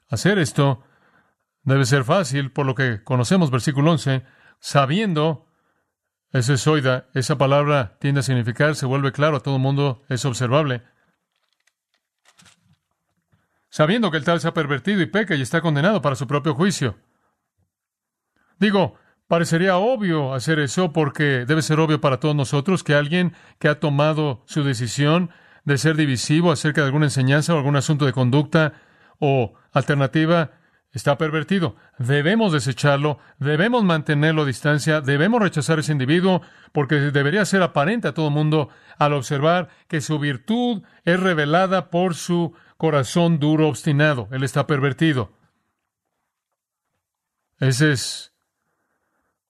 Hacer 0.09 0.39
esto 0.39 0.83
debe 1.61 1.85
ser 1.85 2.03
fácil, 2.03 2.51
por 2.51 2.65
lo 2.65 2.73
que 2.73 3.03
conocemos 3.03 3.51
versículo 3.51 3.91
11, 3.91 4.23
sabiendo, 4.59 5.45
ese 6.31 6.55
es 6.55 6.65
oida, 6.65 7.07
esa 7.13 7.37
palabra 7.37 7.97
tiende 7.99 8.21
a 8.21 8.23
significar, 8.23 8.75
se 8.75 8.87
vuelve 8.87 9.11
claro 9.11 9.37
a 9.37 9.41
todo 9.41 9.57
el 9.57 9.61
mundo, 9.61 10.01
es 10.09 10.25
observable 10.25 10.81
sabiendo 13.69 14.11
que 14.11 14.17
el 14.17 14.25
tal 14.25 14.39
se 14.39 14.47
ha 14.47 14.53
pervertido 14.53 15.01
y 15.01 15.05
peca 15.05 15.35
y 15.35 15.41
está 15.41 15.61
condenado 15.61 16.01
para 16.01 16.15
su 16.15 16.27
propio 16.27 16.55
juicio. 16.55 16.97
Digo, 18.59 18.95
parecería 19.27 19.77
obvio 19.77 20.33
hacer 20.33 20.59
eso 20.59 20.91
porque 20.91 21.45
debe 21.45 21.61
ser 21.61 21.79
obvio 21.79 22.01
para 22.01 22.19
todos 22.19 22.35
nosotros 22.35 22.83
que 22.83 22.95
alguien 22.95 23.33
que 23.59 23.69
ha 23.69 23.79
tomado 23.79 24.43
su 24.45 24.63
decisión 24.63 25.29
de 25.63 25.77
ser 25.77 25.95
divisivo 25.95 26.51
acerca 26.51 26.81
de 26.81 26.87
alguna 26.87 27.05
enseñanza 27.05 27.53
o 27.53 27.57
algún 27.57 27.75
asunto 27.75 28.05
de 28.05 28.13
conducta 28.13 28.73
o 29.19 29.53
alternativa 29.71 30.51
está 30.91 31.17
pervertido. 31.17 31.75
Debemos 31.99 32.51
desecharlo, 32.51 33.19
debemos 33.37 33.83
mantenerlo 33.83 34.41
a 34.41 34.45
distancia, 34.45 35.01
debemos 35.01 35.41
rechazar 35.41 35.77
a 35.77 35.81
ese 35.81 35.91
individuo 35.91 36.41
porque 36.71 36.95
debería 36.95 37.45
ser 37.45 37.61
aparente 37.61 38.07
a 38.07 38.13
todo 38.13 38.29
el 38.29 38.33
mundo 38.33 38.69
al 38.97 39.13
observar 39.13 39.69
que 39.87 40.01
su 40.01 40.17
virtud 40.17 40.81
es 41.05 41.19
revelada 41.19 41.89
por 41.89 42.15
su 42.15 42.53
corazón 42.79 43.39
duro, 43.39 43.67
obstinado. 43.67 44.29
Él 44.31 44.41
está 44.41 44.65
pervertido. 44.65 45.33
Ese 47.59 47.91
es 47.91 48.33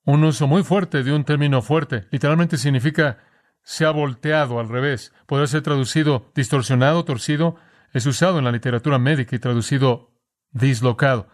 un 0.03 0.23
uso 0.23 0.47
muy 0.47 0.63
fuerte 0.63 1.03
de 1.03 1.13
un 1.13 1.23
término 1.23 1.61
fuerte. 1.61 2.07
Literalmente 2.09 2.57
significa 2.57 3.19
se 3.61 3.85
ha 3.85 3.91
volteado 3.91 4.59
al 4.59 4.67
revés. 4.67 5.13
Puede 5.27 5.45
ser 5.45 5.61
traducido 5.61 6.31
distorsionado, 6.33 7.05
torcido. 7.05 7.57
Es 7.93 8.07
usado 8.07 8.39
en 8.39 8.45
la 8.45 8.51
literatura 8.51 8.97
médica 8.97 9.35
y 9.35 9.39
traducido 9.39 10.09
dislocado. 10.49 11.27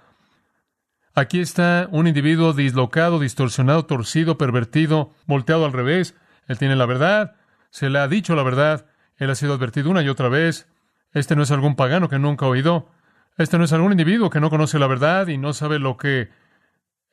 Aquí 1.13 1.39
está 1.39 1.87
un 1.91 2.07
individuo 2.07 2.51
dislocado, 2.51 3.19
distorsionado, 3.19 3.85
torcido, 3.85 4.37
pervertido, 4.37 5.13
volteado 5.27 5.63
al 5.63 5.71
revés. 5.71 6.13
Él 6.49 6.57
tiene 6.57 6.75
la 6.75 6.87
verdad, 6.87 7.37
se 7.69 7.89
le 7.89 7.99
ha 7.99 8.09
dicho 8.09 8.35
la 8.35 8.43
verdad, 8.43 8.85
él 9.15 9.29
ha 9.29 9.35
sido 9.35 9.53
advertido 9.53 9.89
una 9.89 10.03
y 10.03 10.09
otra 10.09 10.27
vez, 10.27 10.67
este 11.15 11.35
no 11.37 11.43
es 11.43 11.51
algún 11.51 11.77
pagano 11.77 12.09
que 12.09 12.19
nunca 12.19 12.45
ha 12.45 12.49
oído. 12.49 12.89
Este 13.37 13.57
no 13.57 13.63
es 13.63 13.71
algún 13.71 13.93
individuo 13.93 14.29
que 14.29 14.41
no 14.41 14.49
conoce 14.49 14.77
la 14.77 14.87
verdad 14.87 15.27
y 15.27 15.37
no 15.37 15.53
sabe 15.53 15.79
lo 15.79 15.95
que 15.95 16.29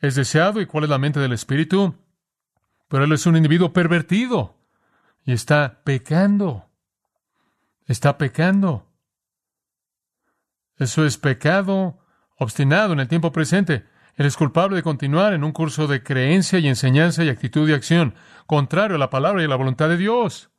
es 0.00 0.16
deseado 0.16 0.60
y 0.60 0.66
cuál 0.66 0.84
es 0.84 0.90
la 0.90 0.98
mente 0.98 1.20
del 1.20 1.32
Espíritu. 1.32 1.94
Pero 2.88 3.04
él 3.04 3.12
es 3.12 3.26
un 3.26 3.36
individuo 3.36 3.72
pervertido 3.72 4.56
y 5.24 5.32
está 5.32 5.82
pecando. 5.84 6.68
Está 7.86 8.18
pecando. 8.18 8.88
Eso 10.78 11.06
es 11.06 11.16
pecado 11.16 12.00
obstinado 12.38 12.92
en 12.92 13.00
el 13.00 13.08
tiempo 13.08 13.30
presente. 13.30 13.86
Él 14.16 14.26
es 14.26 14.36
culpable 14.36 14.74
de 14.74 14.82
continuar 14.82 15.32
en 15.32 15.44
un 15.44 15.52
curso 15.52 15.86
de 15.86 16.02
creencia 16.02 16.58
y 16.58 16.66
enseñanza 16.66 17.22
y 17.22 17.28
actitud 17.28 17.68
y 17.68 17.72
acción, 17.72 18.16
contrario 18.46 18.96
a 18.96 18.98
la 18.98 19.10
palabra 19.10 19.42
y 19.42 19.44
a 19.44 19.48
la 19.48 19.56
voluntad 19.56 19.88
de 19.88 19.96
Dios. 19.96 20.50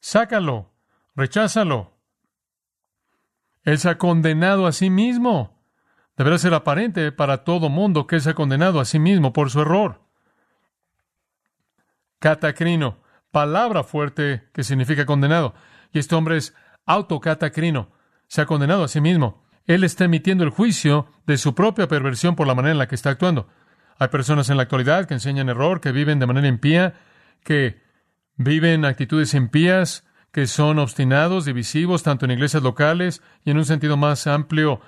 Sácalo, 0.00 0.70
recházalo, 1.16 1.91
él 3.64 3.78
se 3.78 3.88
ha 3.88 3.98
condenado 3.98 4.66
a 4.66 4.72
sí 4.72 4.90
mismo. 4.90 5.62
Deberá 6.16 6.38
ser 6.38 6.54
aparente 6.54 7.12
para 7.12 7.44
todo 7.44 7.68
mundo 7.68 8.06
que 8.06 8.20
se 8.20 8.30
ha 8.30 8.34
condenado 8.34 8.80
a 8.80 8.84
sí 8.84 8.98
mismo 8.98 9.32
por 9.32 9.50
su 9.50 9.60
error. 9.60 10.02
Catacrino, 12.18 12.98
palabra 13.30 13.82
fuerte 13.82 14.48
que 14.52 14.62
significa 14.62 15.06
condenado. 15.06 15.54
Y 15.92 15.98
este 15.98 16.14
hombre 16.14 16.36
es 16.36 16.54
autocatacrino, 16.86 17.90
se 18.28 18.42
ha 18.42 18.46
condenado 18.46 18.84
a 18.84 18.88
sí 18.88 19.00
mismo. 19.00 19.42
Él 19.66 19.84
está 19.84 20.04
emitiendo 20.04 20.44
el 20.44 20.50
juicio 20.50 21.06
de 21.26 21.38
su 21.38 21.54
propia 21.54 21.88
perversión 21.88 22.36
por 22.36 22.46
la 22.46 22.54
manera 22.54 22.72
en 22.72 22.78
la 22.78 22.88
que 22.88 22.94
está 22.94 23.10
actuando. 23.10 23.48
Hay 23.98 24.08
personas 24.08 24.50
en 24.50 24.56
la 24.56 24.64
actualidad 24.64 25.06
que 25.06 25.14
enseñan 25.14 25.48
error, 25.48 25.80
que 25.80 25.92
viven 25.92 26.18
de 26.18 26.26
manera 26.26 26.48
impía, 26.48 26.94
que 27.44 27.80
viven 28.36 28.84
actitudes 28.84 29.34
impías, 29.34 30.04
que 30.32 30.46
son 30.46 30.78
obstinados, 30.78 31.44
divisivos, 31.44 32.02
tanto 32.02 32.24
en 32.24 32.32
iglesias 32.32 32.62
locales 32.62 33.22
y 33.44 33.50
en 33.50 33.58
un 33.58 33.64
sentido 33.64 33.96
más 33.96 34.26
amplio 34.26 34.80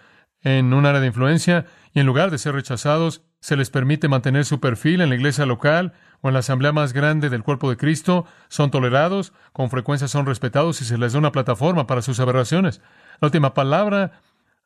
en 0.43 0.75
un 0.75 0.85
área 0.85 1.01
de 1.01 1.07
influencia, 1.07 1.67
y 1.93 2.01
en 2.01 2.07
lugar 2.07 2.31
de 2.31 2.39
ser 2.39 2.55
rechazados, 2.55 3.23
se 3.41 3.57
les 3.57 3.71
permite 3.71 4.09
mantener 4.09 4.45
su 4.45 4.61
perfil 4.61 5.01
en 5.01 5.11
la 5.11 5.15
iglesia 5.17 5.47
local 5.47 5.93
o 6.23 6.29
en 6.29 6.35
la 6.35 6.41
asamblea 6.41 6.73
más 6.73 6.93
grande 6.93 7.29
del 7.29 7.43
cuerpo 7.43 7.69
de 7.69 7.77
Cristo, 7.77 8.27
son 8.49 8.71
tolerados, 8.71 9.33
con 9.53 9.71
frecuencia 9.71 10.09
son 10.09 10.27
respetados 10.27 10.81
y 10.81 10.85
se 10.85 10.97
les 10.97 11.13
da 11.13 11.19
una 11.19 11.33
plataforma 11.33 11.87
para 11.87 12.03
sus 12.03 12.21
aberraciones. 12.21 12.81
La 13.21 13.27
última 13.27 13.53
palabra 13.53 14.13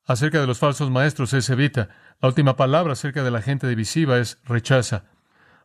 acerca 0.04 0.40
de 0.40 0.46
los 0.46 0.58
falsos 0.58 0.90
maestros 0.90 1.32
es 1.32 1.50
evita. 1.50 1.88
La 2.20 2.28
última 2.28 2.56
palabra 2.56 2.92
acerca 2.92 3.22
de 3.22 3.30
la 3.30 3.42
gente 3.42 3.66
divisiva 3.68 4.18
es 4.18 4.40
rechaza. 4.44 5.04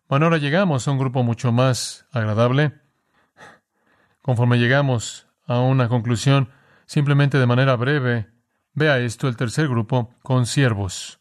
Bueno, 0.09 0.25
ahora 0.25 0.37
llegamos 0.37 0.87
a 0.87 0.91
un 0.91 0.99
grupo 0.99 1.23
mucho 1.23 1.51
más 1.51 2.07
agradable. 2.11 2.82
Conforme 4.23 4.57
llegamos 4.57 5.27
a 5.45 5.59
una 5.59 5.89
conclusión, 5.89 6.49
simplemente 6.85 7.37
de 7.37 7.45
manera 7.45 7.75
breve, 7.75 8.29
vea 8.73 8.97
esto, 8.99 9.27
el 9.27 9.35
tercer 9.35 9.67
grupo, 9.67 10.15
con 10.23 10.45
siervos. 10.45 11.19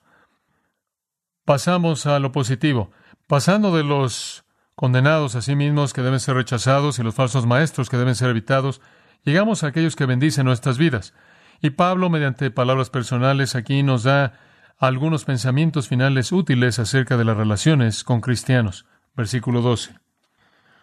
Pasamos 1.45 2.07
a 2.07 2.21
lo 2.21 2.31
positivo. 2.31 2.93
Pasando 3.27 3.77
de 3.77 3.83
los 3.83 4.45
condenados 4.77 5.35
a 5.35 5.43
sí 5.43 5.57
mismos 5.57 5.93
que 5.93 6.03
deben 6.03 6.21
ser 6.21 6.37
rechazados 6.37 7.01
y 7.01 7.03
los 7.03 7.17
falsos 7.17 7.45
maestros 7.45 7.91
que 7.91 7.97
deben 7.97 8.15
ser 8.15 8.31
evitados, 8.31 8.81
llegamos 9.25 9.65
a 9.65 9.67
aquellos 9.67 9.97
que 9.97 10.07
bendicen 10.07 10.47
nuestras 10.47 10.79
vidas. 10.79 11.13
Y 11.61 11.71
Pablo, 11.71 12.09
mediante 12.09 12.53
palabras 12.53 12.89
personales, 12.89 13.57
aquí 13.57 13.83
nos 13.83 14.05
da 14.05 14.39
algunos 14.79 15.25
pensamientos 15.25 15.89
finales 15.89 16.31
útiles 16.31 16.79
acerca 16.79 17.17
de 17.17 17.25
las 17.25 17.37
relaciones 17.37 18.05
con 18.05 18.21
cristianos. 18.21 18.87
Versículo 19.17 19.61
12. 19.61 19.97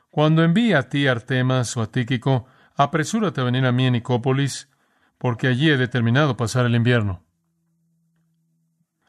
Cuando 0.10 0.44
envíe 0.44 0.74
a 0.74 0.90
ti 0.90 1.08
Artemas 1.08 1.78
o 1.78 1.82
a 1.82 1.92
Tíquico, 1.92 2.48
apresúrate 2.76 3.42
a 3.42 3.44
venir 3.44 3.66
a 3.66 3.72
mí 3.72 3.86
en 3.86 3.94
Nicópolis, 3.94 4.70
porque 5.18 5.48
allí 5.48 5.70
he 5.70 5.78
determinado 5.78 6.38
pasar 6.38 6.66
el 6.66 6.76
invierno. 6.76 7.24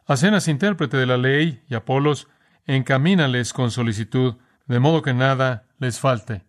Acenas 0.07 0.49
intérprete 0.49 0.97
de 0.97 1.07
la 1.07 1.17
ley 1.17 1.63
y 1.69 1.75
Apolos, 1.75 2.29
encamínales 2.67 3.53
con 3.53 3.71
solicitud, 3.71 4.37
de 4.67 4.81
modo 4.81 5.03
que 5.03 5.15
nada 5.15 5.69
les 5.79 6.01
falte. 6.01 6.45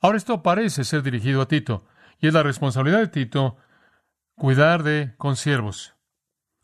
Ahora 0.00 0.16
esto 0.16 0.42
parece 0.42 0.84
ser 0.84 1.02
dirigido 1.02 1.42
a 1.42 1.48
Tito, 1.48 1.86
y 2.20 2.28
es 2.28 2.34
la 2.34 2.42
responsabilidad 2.42 3.00
de 3.00 3.08
Tito 3.08 3.56
cuidar 4.34 4.82
de 4.82 5.14
consiervos. 5.16 5.94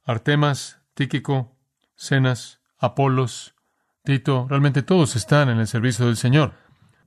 Artemas, 0.04 0.80
Tíquico, 0.94 1.56
Cenas, 1.97 2.61
Apolos, 2.78 3.54
Tito, 4.02 4.47
realmente 4.49 4.83
todos 4.83 5.14
están 5.16 5.49
en 5.49 5.59
el 5.59 5.66
servicio 5.66 6.07
del 6.07 6.16
Señor. 6.16 6.54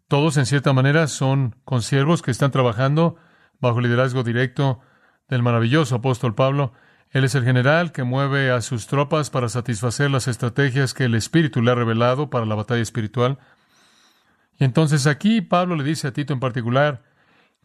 Todos, 0.08 0.38
en 0.38 0.46
cierta 0.46 0.74
manera, 0.74 1.08
son 1.08 1.56
consiervos 1.66 2.22
que 2.22 2.32
están 2.32 2.52
trabajando 2.52 3.16
bajo 3.60 3.80
el 3.80 3.86
liderazgo 3.86 4.24
directo 4.24 4.80
del 5.28 5.42
maravilloso 5.42 5.96
apóstol 5.96 6.36
Pablo. 6.36 6.74
Él 7.10 7.24
es 7.24 7.36
el 7.36 7.44
general 7.44 7.92
que 7.92 8.04
mueve 8.04 8.52
a 8.52 8.62
sus 8.62 8.88
tropas 8.88 9.30
para 9.30 9.50
satisfacer 9.50 10.12
las 10.12 10.28
estrategias 10.28 10.94
que 10.94 11.06
el 11.06 11.16
Espíritu 11.16 11.62
le 11.62 11.72
ha 11.72 11.76
revelado 11.76 12.30
para 12.30 12.46
la 12.46 12.56
batalla 12.56 12.82
espiritual. 12.82 13.40
Y 14.60 14.64
entonces 14.64 15.08
aquí 15.08 15.42
Pablo 15.42 15.76
le 15.76 15.84
dice 15.84 16.08
a 16.08 16.14
Tito 16.14 16.34
en 16.34 16.40
particular 16.40 17.04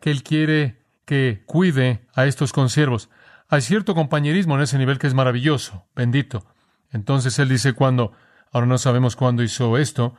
que 0.00 0.10
él 0.10 0.22
quiere 0.22 0.84
que 1.04 1.42
cuide 1.46 2.06
a 2.14 2.26
estos 2.26 2.52
consiervos. 2.52 3.10
Hay 3.48 3.62
cierto 3.62 3.94
compañerismo 3.94 4.54
en 4.56 4.62
ese 4.62 4.78
nivel 4.78 4.98
que 4.98 5.06
es 5.06 5.14
maravilloso, 5.14 5.86
bendito. 5.96 6.46
Entonces 6.90 7.38
él 7.38 7.48
dice 7.48 7.72
cuando, 7.72 8.12
ahora 8.52 8.66
no 8.66 8.78
sabemos 8.78 9.16
cuándo 9.16 9.42
hizo 9.42 9.78
esto, 9.78 10.14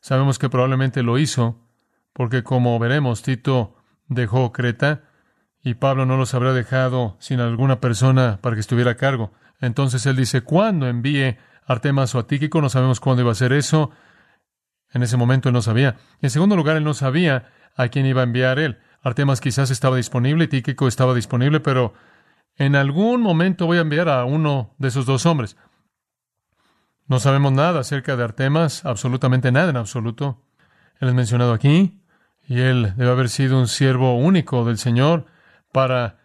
sabemos 0.00 0.38
que 0.38 0.48
probablemente 0.48 1.02
lo 1.02 1.18
hizo, 1.18 1.60
porque 2.12 2.42
como 2.42 2.78
veremos, 2.78 3.22
Tito 3.22 3.76
dejó 4.08 4.52
Creta 4.52 5.04
y 5.62 5.74
Pablo 5.74 6.06
no 6.06 6.16
los 6.16 6.34
habrá 6.34 6.52
dejado 6.52 7.16
sin 7.20 7.40
alguna 7.40 7.80
persona 7.80 8.38
para 8.40 8.56
que 8.56 8.60
estuviera 8.60 8.92
a 8.92 8.96
cargo. 8.96 9.32
Entonces 9.60 10.06
él 10.06 10.16
dice, 10.16 10.40
cuando 10.40 10.88
envíe 10.88 11.36
Artemas 11.66 12.14
o 12.14 12.18
a 12.18 12.26
Tíquico, 12.26 12.60
no 12.60 12.68
sabemos 12.68 12.98
cuándo 12.98 13.22
iba 13.22 13.30
a 13.30 13.32
hacer 13.32 13.52
eso. 13.52 13.90
En 14.92 15.02
ese 15.02 15.16
momento 15.16 15.48
él 15.48 15.52
no 15.52 15.62
sabía. 15.62 15.96
En 16.20 16.30
segundo 16.30 16.56
lugar, 16.56 16.76
él 16.76 16.84
no 16.84 16.94
sabía 16.94 17.52
a 17.76 17.88
quién 17.88 18.06
iba 18.06 18.22
a 18.22 18.24
enviar 18.24 18.58
él. 18.58 18.78
Artemas 19.02 19.40
quizás 19.40 19.70
estaba 19.70 19.96
disponible, 19.96 20.48
Tíquico 20.48 20.88
estaba 20.88 21.14
disponible, 21.14 21.60
pero 21.60 21.94
en 22.56 22.74
algún 22.74 23.22
momento 23.22 23.66
voy 23.66 23.78
a 23.78 23.82
enviar 23.82 24.08
a 24.08 24.24
uno 24.24 24.74
de 24.78 24.88
esos 24.88 25.06
dos 25.06 25.26
hombres. 25.26 25.56
No 27.10 27.18
sabemos 27.18 27.50
nada 27.50 27.80
acerca 27.80 28.14
de 28.14 28.22
Artemas, 28.22 28.86
absolutamente 28.86 29.50
nada 29.50 29.70
en 29.70 29.76
absoluto. 29.76 30.44
Él 31.00 31.08
es 31.08 31.14
mencionado 31.14 31.52
aquí, 31.52 32.00
y 32.46 32.60
él 32.60 32.94
debe 32.96 33.10
haber 33.10 33.28
sido 33.28 33.58
un 33.58 33.66
siervo 33.66 34.16
único 34.16 34.64
del 34.64 34.78
Señor 34.78 35.26
para 35.72 36.20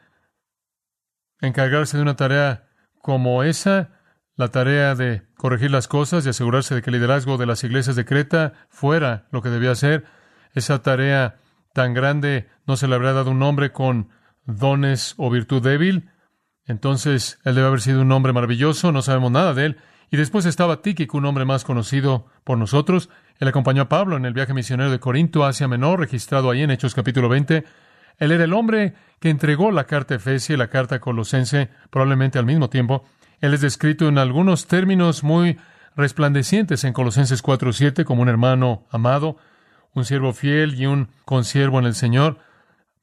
encargarse 1.41 1.97
de 1.97 2.03
una 2.03 2.15
tarea 2.15 2.67
como 3.01 3.41
esa, 3.41 3.99
la 4.35 4.49
tarea 4.49 4.93
de 4.93 5.23
corregir 5.37 5.71
las 5.71 5.87
cosas 5.87 6.23
y 6.23 6.29
asegurarse 6.29 6.75
de 6.75 6.83
que 6.83 6.91
el 6.91 6.97
liderazgo 6.97 7.37
de 7.37 7.47
las 7.47 7.63
iglesias 7.63 7.95
de 7.95 8.05
Creta 8.05 8.53
fuera 8.69 9.25
lo 9.31 9.41
que 9.41 9.49
debía 9.49 9.73
ser. 9.73 10.05
Esa 10.53 10.83
tarea 10.83 11.39
tan 11.73 11.95
grande 11.95 12.47
no 12.67 12.77
se 12.77 12.87
le 12.87 12.93
habrá 12.93 13.11
dado 13.11 13.31
un 13.31 13.41
hombre 13.41 13.71
con 13.71 14.09
dones 14.45 15.15
o 15.17 15.31
virtud 15.31 15.63
débil. 15.63 16.11
Entonces, 16.67 17.39
él 17.43 17.55
debe 17.55 17.69
haber 17.69 17.81
sido 17.81 18.03
un 18.03 18.11
hombre 18.11 18.33
maravilloso, 18.33 18.91
no 18.91 19.01
sabemos 19.01 19.31
nada 19.31 19.55
de 19.55 19.65
él. 19.65 19.77
Y 20.15 20.17
después 20.17 20.45
estaba 20.45 20.81
Tíquico, 20.81 21.17
un 21.17 21.25
hombre 21.25 21.43
más 21.43 21.65
conocido 21.65 22.25
por 22.45 22.57
nosotros. 22.57 23.09
Él 23.37 23.49
acompañó 23.49 23.81
a 23.81 23.89
Pablo 23.89 24.15
en 24.15 24.23
el 24.23 24.31
viaje 24.31 24.53
misionero 24.53 24.89
de 24.89 24.97
Corinto, 24.97 25.43
Asia 25.43 25.67
Menor, 25.67 25.99
registrado 25.99 26.49
ahí 26.49 26.61
en 26.61 26.71
Hechos 26.71 26.95
capítulo 26.95 27.27
20. 27.27 27.65
Él 28.19 28.31
era 28.31 28.45
el 28.45 28.53
hombre 28.53 28.93
que 29.19 29.29
entregó 29.29 29.71
la 29.71 29.83
carta 29.83 30.13
a 30.13 30.17
Efesia 30.17 30.53
y 30.53 30.57
la 30.57 30.69
carta 30.69 31.01
Colosense 31.01 31.69
probablemente 31.89 32.39
al 32.39 32.45
mismo 32.45 32.69
tiempo. 32.69 33.03
Él 33.41 33.53
es 33.53 33.59
descrito 33.59 34.07
en 34.07 34.17
algunos 34.17 34.67
términos 34.67 35.21
muy 35.21 35.57
resplandecientes 35.97 36.85
en 36.85 36.93
Colosenses 36.93 37.43
4.7 37.43 38.05
como 38.05 38.21
un 38.21 38.29
hermano 38.29 38.85
amado 38.91 39.35
un 39.95 40.05
siervo 40.05 40.31
fiel 40.31 40.79
y 40.79 40.85
un 40.85 41.09
consiervo 41.25 41.79
en 41.79 41.87
el 41.87 41.95
Señor. 41.95 42.37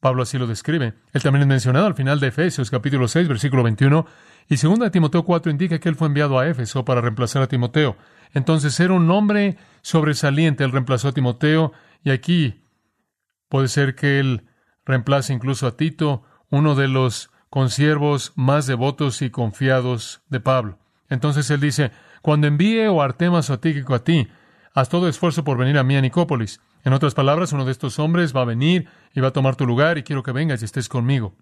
Pablo 0.02 0.24
así 0.24 0.36
lo 0.36 0.48
describe. 0.48 0.94
Él 1.12 1.22
también 1.22 1.42
es 1.42 1.46
mencionado 1.46 1.86
al 1.86 1.94
final 1.94 2.18
de 2.18 2.26
Efesios 2.26 2.72
capítulo 2.72 3.06
6, 3.06 3.28
versículo 3.28 3.62
21, 3.62 4.04
y 4.48 4.56
segunda 4.56 4.90
Timoteo 4.90 5.22
4 5.22 5.52
indica 5.52 5.78
que 5.78 5.88
él 5.88 5.94
fue 5.94 6.08
enviado 6.08 6.40
a 6.40 6.48
Éfeso 6.48 6.84
para 6.84 7.00
reemplazar 7.00 7.40
a 7.40 7.46
Timoteo. 7.46 7.96
Entonces 8.34 8.80
era 8.80 8.94
un 8.94 9.08
hombre 9.12 9.58
sobresaliente, 9.80 10.64
él 10.64 10.72
reemplazó 10.72 11.06
a 11.06 11.12
Timoteo, 11.12 11.72
y 12.02 12.10
aquí 12.10 12.64
puede 13.48 13.68
ser 13.68 13.94
que 13.94 14.18
él 14.18 14.48
reemplace 14.84 15.32
incluso 15.32 15.68
a 15.68 15.76
Tito, 15.76 16.24
uno 16.50 16.74
de 16.74 16.88
los 16.88 17.30
consiervos 17.48 18.32
más 18.34 18.66
devotos 18.66 19.22
y 19.22 19.30
confiados 19.30 20.22
de 20.28 20.40
Pablo. 20.40 20.80
Entonces 21.10 21.48
él 21.48 21.60
dice, 21.60 21.92
cuando 22.22 22.48
envíe 22.48 22.88
o 22.88 23.02
Artemas 23.02 23.50
o 23.50 23.60
Tíquico 23.60 23.94
a 23.94 24.02
ti, 24.02 24.26
haz 24.74 24.88
todo 24.88 25.08
esfuerzo 25.08 25.44
por 25.44 25.58
venir 25.58 25.78
a 25.78 25.84
mí 25.84 25.94
a 25.94 26.00
Nicópolis 26.00 26.60
en 26.84 26.92
otras 26.92 27.14
palabras, 27.14 27.52
uno 27.52 27.64
de 27.64 27.72
estos 27.72 27.98
hombres 27.98 28.34
va 28.34 28.42
a 28.42 28.46
venir 28.46 28.88
y 29.14 29.20
va 29.20 29.28
a 29.28 29.32
tomar 29.32 29.56
tu 29.56 29.66
lugar 29.66 29.98
y 29.98 30.02
quiero 30.02 30.22
que 30.22 30.32
vengas 30.32 30.62
y 30.62 30.64
estés 30.64 30.88
conmigo. 30.88 31.36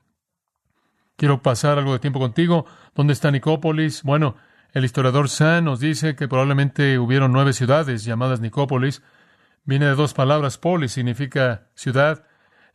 Quiero 1.16 1.42
pasar 1.42 1.78
algo 1.78 1.92
de 1.92 1.98
tiempo 1.98 2.18
contigo. 2.18 2.66
¿Dónde 2.94 3.12
está 3.12 3.30
Nicópolis? 3.30 4.02
Bueno, 4.02 4.36
el 4.72 4.84
historiador 4.84 5.28
San 5.28 5.64
nos 5.64 5.80
dice 5.80 6.14
que 6.14 6.28
probablemente 6.28 6.98
hubieron 6.98 7.32
nueve 7.32 7.52
ciudades 7.52 8.04
llamadas 8.04 8.40
Nicópolis. 8.40 9.02
Viene 9.64 9.86
de 9.86 9.94
dos 9.94 10.14
palabras, 10.14 10.58
polis 10.58 10.92
significa 10.92 11.68
ciudad, 11.74 12.24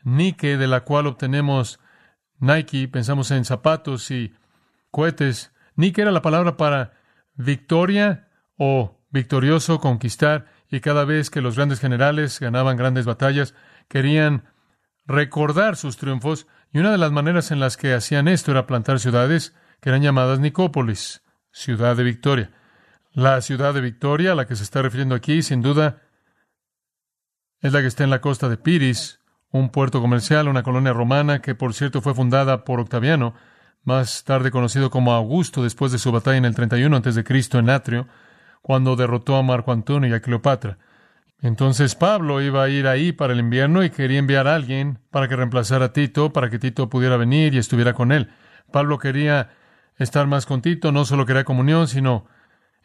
Nike, 0.03 0.57
de 0.57 0.67
la 0.67 0.81
cual 0.81 1.07
obtenemos 1.07 1.79
Nike, 2.39 2.87
pensamos 2.87 3.31
en 3.31 3.45
zapatos 3.45 4.11
y 4.11 4.33
cohetes. 4.91 5.51
Nike 5.75 6.01
era 6.01 6.11
la 6.11 6.21
palabra 6.21 6.57
para 6.57 6.93
victoria 7.35 8.27
o 8.57 8.99
victorioso, 9.09 9.79
conquistar 9.79 10.45
y 10.69 10.79
cada 10.79 11.05
vez 11.05 11.29
que 11.29 11.41
los 11.41 11.55
grandes 11.55 11.79
generales 11.79 12.39
ganaban 12.39 12.77
grandes 12.77 13.05
batallas, 13.05 13.53
querían 13.87 14.43
recordar 15.05 15.75
sus 15.75 15.97
triunfos, 15.97 16.47
y 16.71 16.79
una 16.79 16.91
de 16.91 16.97
las 16.97 17.11
maneras 17.11 17.51
en 17.51 17.59
las 17.59 17.77
que 17.77 17.93
hacían 17.93 18.27
esto 18.27 18.51
era 18.51 18.67
plantar 18.67 18.99
ciudades 18.99 19.55
que 19.79 19.89
eran 19.89 20.01
llamadas 20.01 20.39
Nicópolis, 20.39 21.21
ciudad 21.51 21.95
de 21.95 22.03
victoria. 22.03 22.51
La 23.13 23.39
ciudad 23.39 23.73
de 23.73 23.79
Victoria, 23.79 24.33
a 24.33 24.35
la 24.35 24.45
que 24.45 24.57
se 24.57 24.63
está 24.63 24.81
refiriendo 24.81 25.15
aquí, 25.15 25.41
sin 25.41 25.61
duda, 25.61 26.01
es 27.61 27.71
la 27.71 27.79
que 27.79 27.87
está 27.87 28.03
en 28.03 28.09
la 28.09 28.19
costa 28.19 28.49
de 28.49 28.57
Piris, 28.57 29.21
un 29.51 29.69
puerto 29.69 30.01
comercial, 30.01 30.49
una 30.49 30.63
colonia 30.63 30.91
romana 30.91 31.41
que, 31.41 31.55
por 31.55 31.73
cierto, 31.73 32.01
fue 32.01 32.13
fundada 32.13 32.65
por 32.65 32.81
Octaviano. 32.81 33.33
más 33.83 34.23
tarde 34.25 34.51
conocido 34.51 34.89
como 34.89 35.13
Augusto 35.13 35.63
después 35.63 35.93
de 35.93 35.99
su 35.99 36.11
batalla 36.11 36.37
en 36.37 36.45
el 36.45 36.55
31 36.55 36.97
a.C. 36.97 37.23
en 37.53 37.69
Atrio, 37.69 38.07
cuando 38.65 38.95
derrotó 38.95 39.35
a 39.35 39.43
Marco 39.43 39.71
Antonio 39.71 40.09
y 40.09 40.13
a 40.13 40.21
Cleopatra. 40.21 40.79
Entonces 41.39 41.93
Pablo 41.93 42.41
iba 42.41 42.63
a 42.63 42.67
ir 42.67 42.87
ahí 42.87 43.11
para 43.11 43.33
el 43.33 43.39
invierno 43.39 43.83
y 43.83 43.91
quería 43.91 44.17
enviar 44.17 44.47
a 44.47 44.55
alguien 44.55 44.97
para 45.11 45.27
que 45.27 45.35
reemplazara 45.35 45.85
a 45.85 45.93
Tito, 45.93 46.33
para 46.33 46.49
que 46.49 46.57
Tito 46.57 46.89
pudiera 46.89 47.15
venir 47.15 47.53
y 47.53 47.59
estuviera 47.59 47.93
con 47.93 48.11
él. 48.11 48.31
Pablo 48.71 48.97
quería 48.97 49.51
estar 49.99 50.25
más 50.25 50.47
con 50.47 50.63
Tito, 50.63 50.91
no 50.91 51.05
solo 51.05 51.27
quería 51.27 51.43
comunión, 51.43 51.87
sino 51.87 52.25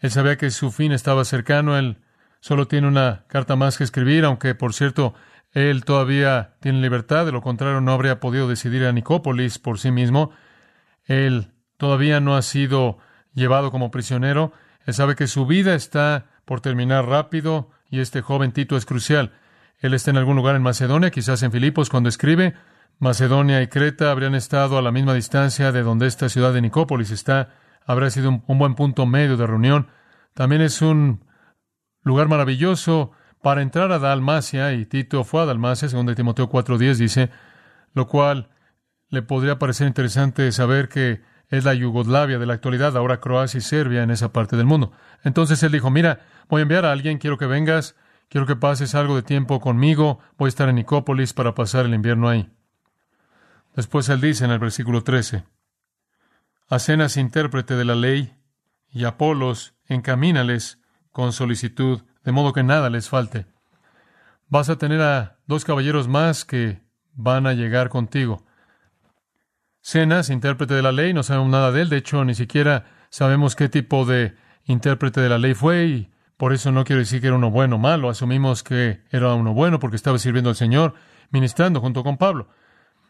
él 0.01 0.11
sabía 0.11 0.37
que 0.37 0.51
su 0.51 0.71
fin 0.71 0.93
estaba 0.93 1.25
cercano, 1.25 1.79
él 1.79 1.97
solo 2.41 2.69
tiene 2.69 2.87
una 2.87 3.25
carta 3.27 3.57
más 3.57 3.79
que 3.79 3.85
escribir, 3.85 4.27
aunque 4.27 4.55
por 4.55 4.75
cierto 4.75 5.15
él 5.53 5.87
todavía 5.87 6.57
tiene 6.61 6.83
libertad, 6.83 7.25
de 7.25 7.33
lo 7.33 7.41
contrario 7.41 7.81
no 7.81 7.93
habría 7.93 8.21
podido 8.21 8.49
decidir 8.49 8.85
a 8.85 8.93
Nicópolis 8.93 9.59
por 9.59 9.79
sí 9.79 9.91
mismo. 9.91 10.31
Él 11.07 11.55
todavía 11.79 12.21
no 12.21 12.37
ha 12.37 12.43
sido 12.43 12.99
llevado 13.33 13.71
como 13.71 13.91
prisionero, 13.91 14.53
él 14.87 14.95
sabe 14.95 15.15
que 15.15 15.27
su 15.27 15.47
vida 15.47 15.75
está 15.75 16.27
por 16.45 16.61
terminar 16.61 17.07
rápido 17.07 17.71
y 17.91 18.01
este 18.01 18.23
joven 18.23 18.53
Tito 18.53 18.77
es 18.77 18.87
crucial. 18.87 19.33
Él 19.79 19.95
está 19.95 20.11
en 20.11 20.17
algún 20.17 20.37
lugar 20.37 20.57
en 20.57 20.63
Macedonia, 20.63 21.11
quizás 21.11 21.43
en 21.43 21.53
Filipos 21.53 21.91
cuando 21.91 22.09
escribe. 22.09 22.55
Macedonia 22.99 23.63
y 23.63 23.69
Creta 23.69 24.11
habrían 24.11 24.35
estado 24.35 24.77
a 24.77 24.83
la 24.83 24.93
misma 24.93 25.15
distancia 25.15 25.73
de 25.73 25.83
donde 25.83 26.07
esta 26.07 26.29
ciudad 26.29 26.53
de 26.53 26.61
Nicópolis 26.61 27.11
está. 27.11 27.55
Habrá 27.87 28.11
sido 28.11 28.43
un, 28.47 28.59
buen 28.59 28.75
punto 28.75 29.07
medio 29.07 29.37
de 29.37 29.47
reunión. 29.47 29.89
También 30.35 30.61
es 30.61 30.83
un 30.83 31.25
lugar 32.03 32.29
maravilloso 32.29 33.13
para 33.43 33.63
entrar 33.63 33.91
a 33.91 33.99
Dalmacia, 33.99 34.75
y 34.75 34.85
Tito 34.85 35.25
fue 35.25 35.43
a 35.43 35.47
Dalmacia, 35.47 35.89
según 35.89 36.07
de 36.07 36.15
Timoteo 36.15 36.51
4.10 36.51 36.97
dice, 36.97 37.31
lo 37.95 38.07
cual 38.07 38.51
le 39.09 39.23
podría 39.23 39.59
parecer 39.59 39.87
interesante 39.87 40.53
saber 40.53 40.89
que 40.91 41.23
es 41.51 41.65
la 41.65 41.75
Yugoslavia 41.75 42.39
de 42.39 42.47
la 42.47 42.55
actualidad, 42.55 42.97
ahora 42.97 43.21
Croacia 43.21 43.59
y 43.59 43.61
Serbia 43.61 44.03
en 44.03 44.11
esa 44.11 44.33
parte 44.33 44.57
del 44.57 44.67
mundo. 44.67 44.93
Entonces 45.25 45.63
él 45.63 45.73
dijo, 45.73 45.91
mira, 45.91 46.21
voy 46.49 46.61
a 46.61 46.63
enviar 46.63 46.85
a 46.85 46.93
alguien, 46.93 47.19
quiero 47.19 47.39
que 47.39 47.47
vengas, 47.47 47.97
quiero 48.29 48.47
que 48.47 48.57
pases 48.57 48.95
algo 48.95 49.17
de 49.17 49.23
tiempo 49.23 49.61
conmigo, 49.61 50.21
voy 50.39 50.47
a 50.47 50.51
estar 50.51 50.69
en 50.69 50.77
Nicópolis 50.77 51.33
para 51.33 51.55
pasar 51.55 51.87
el 51.87 51.95
invierno 51.95 52.29
ahí. 52.29 52.49
Después 53.75 54.09
él 54.09 54.21
dice 54.21 54.45
en 54.45 54.53
el 54.53 54.61
versículo 54.61 55.03
13, 55.03 55.45
Acenas 56.69 57.17
intérprete 57.17 57.75
de 57.75 57.85
la 57.85 57.97
ley 57.97 58.33
y 58.93 59.05
Apolos 59.05 59.75
encamínales 59.87 60.79
con 61.11 61.33
solicitud, 61.33 62.03
de 62.25 62.33
modo 62.33 62.53
que 62.53 62.63
nada 62.63 62.91
les 62.91 63.09
falte. 63.09 63.47
Vas 64.49 64.69
a 64.69 64.79
tener 64.79 65.01
a 65.01 65.39
dos 65.47 65.65
caballeros 65.65 66.07
más 66.07 66.45
que 66.45 66.81
van 67.13 67.47
a 67.49 67.55
llegar 67.55 67.89
contigo. 67.89 68.45
Cenas, 69.83 70.31
intérprete 70.31 70.75
de 70.75 70.83
la 70.83 70.93
ley, 70.93 71.13
no 71.15 71.23
sabemos 71.23 71.51
nada 71.51 71.73
de 71.73 71.83
él, 71.83 71.89
de 71.89 71.97
hecho 71.97 72.25
ni 72.25 72.35
siquiera 72.35 72.87
sabemos 73.09 73.57
qué 73.57 73.69
tipo 73.69 74.05
de 74.05 74.35
intérprete 74.65 75.21
de 75.21 75.29
la 75.29 75.39
ley 75.39 75.55
fue 75.55 75.87
y 75.87 76.11
por 76.37 76.53
eso 76.53 76.71
no 76.73 76.85
quiero 76.85 77.01
decir 77.01 77.21
que 77.21 77.27
era 77.27 77.37
uno 77.37 77.51
bueno 77.51 77.77
o 77.77 77.79
malo, 77.79 78.09
asumimos 78.09 78.63
que 78.63 79.03
era 79.11 79.35
uno 79.35 79.53
bueno 79.53 79.79
porque 79.79 79.97
estaba 79.97 80.19
sirviendo 80.19 80.51
al 80.51 80.57
Señor, 80.57 80.95
ministrando 81.31 81.81
junto 81.81 82.03
con 82.03 82.17
Pablo. 82.17 82.49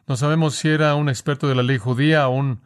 No 0.06 0.16
sabemos 0.16 0.56
si 0.56 0.68
era 0.68 0.94
un 0.96 1.08
experto 1.08 1.48
de 1.48 1.54
la 1.54 1.62
ley 1.62 1.78
judía 1.78 2.26
o 2.28 2.32
un 2.32 2.62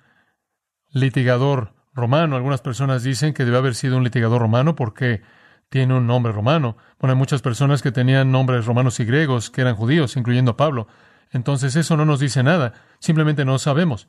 litigador 0.93 1.75
romano. 1.93 2.37
Algunas 2.37 2.63
personas 2.63 3.03
dicen 3.03 3.35
que 3.35 3.45
debe 3.45 3.59
haber 3.59 3.75
sido 3.75 3.97
un 3.97 4.05
litigador 4.05 4.41
romano 4.41 4.75
porque 4.75 5.23
tiene 5.69 5.95
un 5.95 6.07
nombre 6.07 6.33
romano. 6.33 6.77
Bueno, 6.99 7.13
hay 7.13 7.19
muchas 7.19 7.43
personas 7.43 7.83
que 7.83 7.93
tenían 7.93 8.33
nombres 8.33 8.65
romanos 8.65 8.99
y 9.01 9.05
griegos 9.05 9.51
que 9.51 9.61
eran 9.61 9.77
judíos, 9.77 10.17
incluyendo 10.17 10.53
a 10.53 10.57
Pablo. 10.57 10.87
Entonces 11.31 11.77
eso 11.77 11.97
no 11.97 12.05
nos 12.05 12.21
dice 12.21 12.43
nada, 12.43 12.75
simplemente 12.99 13.45
no 13.45 13.59
sabemos. 13.59 14.09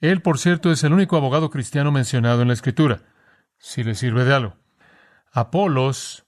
Él, 0.00 0.20
por 0.20 0.38
cierto, 0.38 0.70
es 0.70 0.84
el 0.84 0.92
único 0.92 1.16
abogado 1.16 1.50
cristiano 1.50 1.90
mencionado 1.90 2.42
en 2.42 2.48
la 2.48 2.54
Escritura, 2.54 3.02
si 3.58 3.82
le 3.82 3.94
sirve 3.94 4.24
de 4.24 4.34
algo. 4.34 4.56
Apolos, 5.32 6.26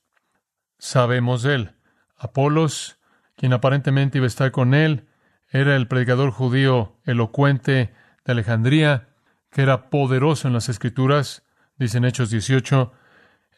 sabemos 0.78 1.42
de 1.42 1.54
él. 1.54 1.75
Apolos, 2.16 2.98
quien 3.37 3.53
aparentemente 3.53 4.18
iba 4.18 4.24
a 4.24 4.29
estar 4.29 4.51
con 4.51 4.74
él, 4.74 5.07
era 5.51 5.77
el 5.77 5.88
predicador 5.88 6.31
judío 6.31 6.98
elocuente 7.05 7.94
de 8.24 8.33
Alejandría, 8.33 9.09
que 9.51 9.62
era 9.62 9.90
poderoso 9.90 10.48
en 10.48 10.55
las 10.55 10.68
Escrituras, 10.68 11.42
dicen 11.77 12.05
Hechos 12.05 12.31
18. 12.31 12.92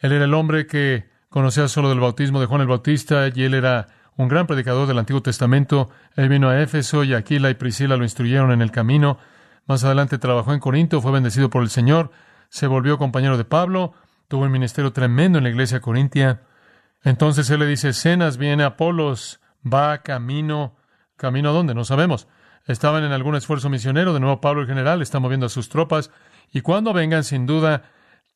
Él 0.00 0.12
era 0.12 0.24
el 0.24 0.34
hombre 0.34 0.66
que 0.66 1.10
conocía 1.28 1.68
solo 1.68 1.88
del 1.88 2.00
bautismo 2.00 2.40
de 2.40 2.46
Juan 2.46 2.60
el 2.60 2.66
Bautista 2.66 3.28
y 3.34 3.42
él 3.42 3.54
era 3.54 3.88
un 4.16 4.28
gran 4.28 4.46
predicador 4.46 4.86
del 4.86 4.98
Antiguo 4.98 5.22
Testamento. 5.22 5.90
Él 6.16 6.28
vino 6.28 6.48
a 6.48 6.60
Éfeso 6.60 7.04
y 7.04 7.14
Aquila 7.14 7.50
y 7.50 7.54
Priscila 7.54 7.96
lo 7.96 8.04
instruyeron 8.04 8.52
en 8.52 8.62
el 8.62 8.70
camino. 8.70 9.18
Más 9.66 9.84
adelante 9.84 10.18
trabajó 10.18 10.52
en 10.52 10.60
Corinto, 10.60 11.00
fue 11.00 11.12
bendecido 11.12 11.50
por 11.50 11.62
el 11.62 11.70
Señor, 11.70 12.10
se 12.48 12.66
volvió 12.66 12.98
compañero 12.98 13.38
de 13.38 13.44
Pablo, 13.44 13.94
tuvo 14.28 14.42
un 14.42 14.50
ministerio 14.52 14.92
tremendo 14.92 15.38
en 15.38 15.44
la 15.44 15.50
iglesia 15.50 15.80
corintia. 15.80 16.42
Entonces 17.02 17.48
él 17.50 17.60
le 17.60 17.66
dice, 17.66 17.92
Cenas 17.92 18.36
viene 18.36 18.64
Apolos, 18.64 19.40
va 19.64 19.98
camino, 19.98 20.76
camino 21.16 21.50
a 21.50 21.52
dónde, 21.52 21.74
no 21.74 21.84
sabemos. 21.84 22.26
Estaban 22.66 23.04
en 23.04 23.12
algún 23.12 23.36
esfuerzo 23.36 23.70
misionero, 23.70 24.12
de 24.12 24.20
nuevo 24.20 24.40
Pablo 24.40 24.62
el 24.62 24.66
general 24.66 25.02
está 25.02 25.18
moviendo 25.18 25.46
a 25.46 25.50
sus 25.50 25.68
tropas, 25.68 26.10
y 26.52 26.60
cuando 26.62 26.92
vengan, 26.92 27.24
sin 27.24 27.46
duda, 27.46 27.84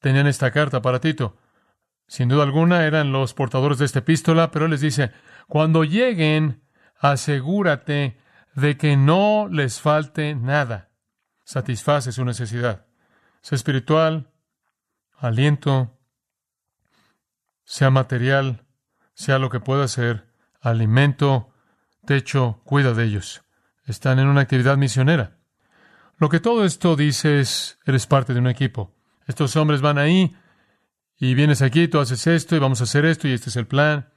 tenían 0.00 0.26
esta 0.26 0.50
carta 0.50 0.80
para 0.82 1.00
Tito. 1.00 1.36
Sin 2.06 2.28
duda 2.28 2.42
alguna 2.44 2.84
eran 2.84 3.12
los 3.12 3.34
portadores 3.34 3.78
de 3.78 3.86
esta 3.86 4.00
epístola, 4.00 4.50
pero 4.50 4.66
él 4.66 4.70
les 4.70 4.80
dice, 4.80 5.12
cuando 5.46 5.84
lleguen, 5.84 6.62
asegúrate 6.98 8.18
de 8.54 8.76
que 8.76 8.96
no 8.96 9.48
les 9.50 9.80
falte 9.80 10.34
nada. 10.34 10.90
Satisface 11.44 12.12
su 12.12 12.24
necesidad. 12.24 12.86
Sea 13.42 13.56
espiritual, 13.56 14.30
aliento, 15.18 15.98
sea 17.64 17.90
material, 17.90 18.64
sea 19.14 19.38
lo 19.38 19.50
que 19.50 19.60
pueda 19.60 19.86
ser, 19.88 20.26
alimento, 20.60 21.52
techo, 22.06 22.60
cuida 22.64 22.94
de 22.94 23.04
ellos. 23.04 23.42
Están 23.86 24.18
en 24.18 24.28
una 24.28 24.42
actividad 24.42 24.76
misionera. 24.76 25.38
Lo 26.16 26.28
que 26.28 26.40
todo 26.40 26.64
esto 26.64 26.96
dice 26.96 27.40
es, 27.40 27.78
eres 27.84 28.06
parte 28.06 28.32
de 28.32 28.40
un 28.40 28.46
equipo. 28.46 28.94
Estos 29.26 29.56
hombres 29.56 29.80
van 29.80 29.98
ahí 29.98 30.34
y 31.18 31.34
vienes 31.34 31.62
aquí, 31.62 31.88
tú 31.88 32.00
haces 32.00 32.26
esto 32.26 32.56
y 32.56 32.60
vamos 32.60 32.80
a 32.80 32.84
hacer 32.84 33.04
esto 33.04 33.28
y 33.28 33.32
este 33.32 33.50
es 33.50 33.56
el 33.56 33.66
plan. 33.66 34.08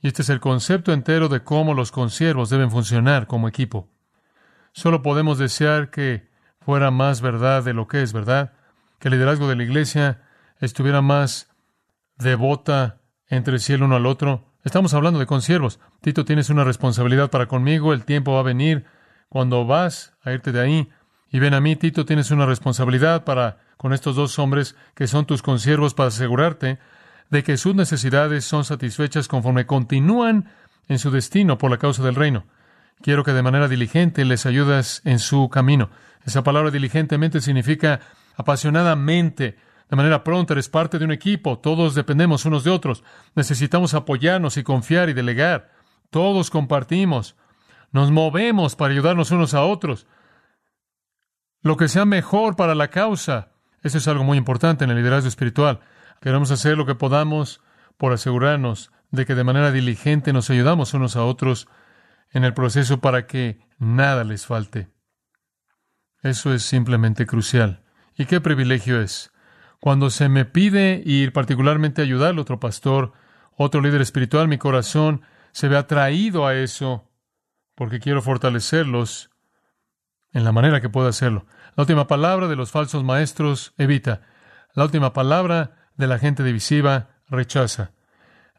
Y 0.00 0.08
este 0.08 0.22
es 0.22 0.28
el 0.28 0.40
concepto 0.40 0.92
entero 0.92 1.28
de 1.28 1.42
cómo 1.42 1.74
los 1.74 1.90
consiervos 1.90 2.50
deben 2.50 2.70
funcionar 2.70 3.26
como 3.26 3.48
equipo. 3.48 3.88
Solo 4.72 5.02
podemos 5.02 5.38
desear 5.38 5.90
que 5.90 6.28
fuera 6.60 6.90
más 6.90 7.20
verdad 7.20 7.64
de 7.64 7.74
lo 7.74 7.88
que 7.88 8.02
es 8.02 8.12
verdad, 8.12 8.52
que 8.98 9.08
el 9.08 9.14
liderazgo 9.14 9.48
de 9.48 9.56
la 9.56 9.64
iglesia 9.64 10.22
estuviera 10.60 11.02
más 11.02 11.50
devota 12.16 13.00
entre 13.28 13.56
el 13.56 13.82
uno 13.82 13.96
al 13.96 14.06
otro. 14.06 14.52
Estamos 14.64 14.94
hablando 14.94 15.18
de 15.18 15.26
consiervos. 15.26 15.80
Tito, 16.00 16.24
tienes 16.24 16.50
una 16.50 16.64
responsabilidad 16.64 17.30
para 17.30 17.46
conmigo, 17.46 17.92
el 17.92 18.04
tiempo 18.04 18.34
va 18.34 18.40
a 18.40 18.44
venir 18.44 18.84
cuando 19.28 19.66
vas 19.66 20.14
a 20.22 20.32
irte 20.32 20.52
de 20.52 20.60
ahí. 20.60 20.88
Y 21.30 21.40
ven 21.40 21.54
a 21.54 21.60
mí, 21.60 21.76
Tito, 21.76 22.04
tienes 22.04 22.30
una 22.30 22.46
responsabilidad 22.46 23.24
para 23.24 23.58
con 23.76 23.92
estos 23.92 24.16
dos 24.16 24.38
hombres 24.38 24.76
que 24.94 25.06
son 25.06 25.26
tus 25.26 25.42
consiervos 25.42 25.94
para 25.94 26.08
asegurarte 26.08 26.78
de 27.30 27.42
que 27.42 27.56
sus 27.56 27.74
necesidades 27.74 28.44
son 28.44 28.64
satisfechas 28.64 29.28
conforme 29.28 29.66
continúan 29.66 30.50
en 30.88 30.98
su 30.98 31.10
destino 31.10 31.58
por 31.58 31.70
la 31.70 31.78
causa 31.78 32.02
del 32.02 32.14
reino. 32.14 32.46
Quiero 33.00 33.24
que 33.24 33.32
de 33.32 33.42
manera 33.42 33.68
diligente 33.68 34.24
les 34.24 34.46
ayudas 34.46 35.02
en 35.04 35.18
su 35.18 35.48
camino. 35.48 35.90
Esa 36.24 36.42
palabra 36.42 36.70
diligentemente 36.70 37.40
significa 37.40 38.00
apasionadamente, 38.36 39.56
de 39.88 39.96
manera 39.96 40.24
pronta, 40.24 40.54
eres 40.54 40.68
parte 40.68 40.98
de 40.98 41.04
un 41.04 41.12
equipo, 41.12 41.58
todos 41.58 41.94
dependemos 41.94 42.44
unos 42.44 42.64
de 42.64 42.70
otros, 42.70 43.04
necesitamos 43.34 43.94
apoyarnos 43.94 44.56
y 44.56 44.62
confiar 44.62 45.08
y 45.08 45.12
delegar, 45.12 45.70
todos 46.10 46.50
compartimos, 46.50 47.36
nos 47.92 48.10
movemos 48.10 48.76
para 48.76 48.92
ayudarnos 48.92 49.30
unos 49.30 49.54
a 49.54 49.62
otros. 49.62 50.06
Lo 51.62 51.76
que 51.76 51.88
sea 51.88 52.04
mejor 52.04 52.56
para 52.56 52.74
la 52.74 52.88
causa, 52.88 53.52
eso 53.82 53.98
es 53.98 54.08
algo 54.08 54.24
muy 54.24 54.38
importante 54.38 54.84
en 54.84 54.90
el 54.90 54.96
liderazgo 54.96 55.28
espiritual. 55.28 55.80
Queremos 56.20 56.50
hacer 56.50 56.76
lo 56.76 56.86
que 56.86 56.94
podamos 56.94 57.60
por 57.96 58.12
asegurarnos 58.12 58.92
de 59.10 59.26
que 59.26 59.34
de 59.34 59.44
manera 59.44 59.72
diligente 59.72 60.32
nos 60.32 60.50
ayudamos 60.50 60.94
unos 60.94 61.16
a 61.16 61.24
otros 61.24 61.68
en 62.30 62.44
el 62.44 62.54
proceso 62.54 63.00
para 63.00 63.26
que 63.26 63.60
nada 63.78 64.24
les 64.24 64.46
falte. 64.46 64.88
Eso 66.22 66.52
es 66.52 66.62
simplemente 66.62 67.26
crucial. 67.26 67.82
¿Y 68.16 68.26
qué 68.26 68.40
privilegio 68.40 69.00
es? 69.00 69.32
Cuando 69.80 70.10
se 70.10 70.28
me 70.28 70.44
pide 70.44 71.02
ir 71.04 71.32
particularmente 71.32 72.02
a 72.02 72.04
ayudar 72.04 72.30
al 72.30 72.38
otro 72.40 72.58
pastor, 72.58 73.12
otro 73.56 73.80
líder 73.80 74.00
espiritual, 74.00 74.48
mi 74.48 74.58
corazón 74.58 75.22
se 75.52 75.68
ve 75.68 75.76
atraído 75.76 76.46
a 76.46 76.54
eso 76.54 77.08
porque 77.74 78.00
quiero 78.00 78.22
fortalecerlos 78.22 79.30
en 80.32 80.44
la 80.44 80.52
manera 80.52 80.80
que 80.80 80.88
pueda 80.88 81.08
hacerlo. 81.08 81.46
La 81.76 81.82
última 81.82 82.08
palabra 82.08 82.48
de 82.48 82.56
los 82.56 82.72
falsos 82.72 83.04
maestros 83.04 83.72
evita. 83.78 84.22
La 84.74 84.84
última 84.84 85.12
palabra 85.12 85.77
de 85.98 86.06
la 86.06 86.18
gente 86.18 86.42
divisiva 86.42 87.10
rechaza. 87.28 87.90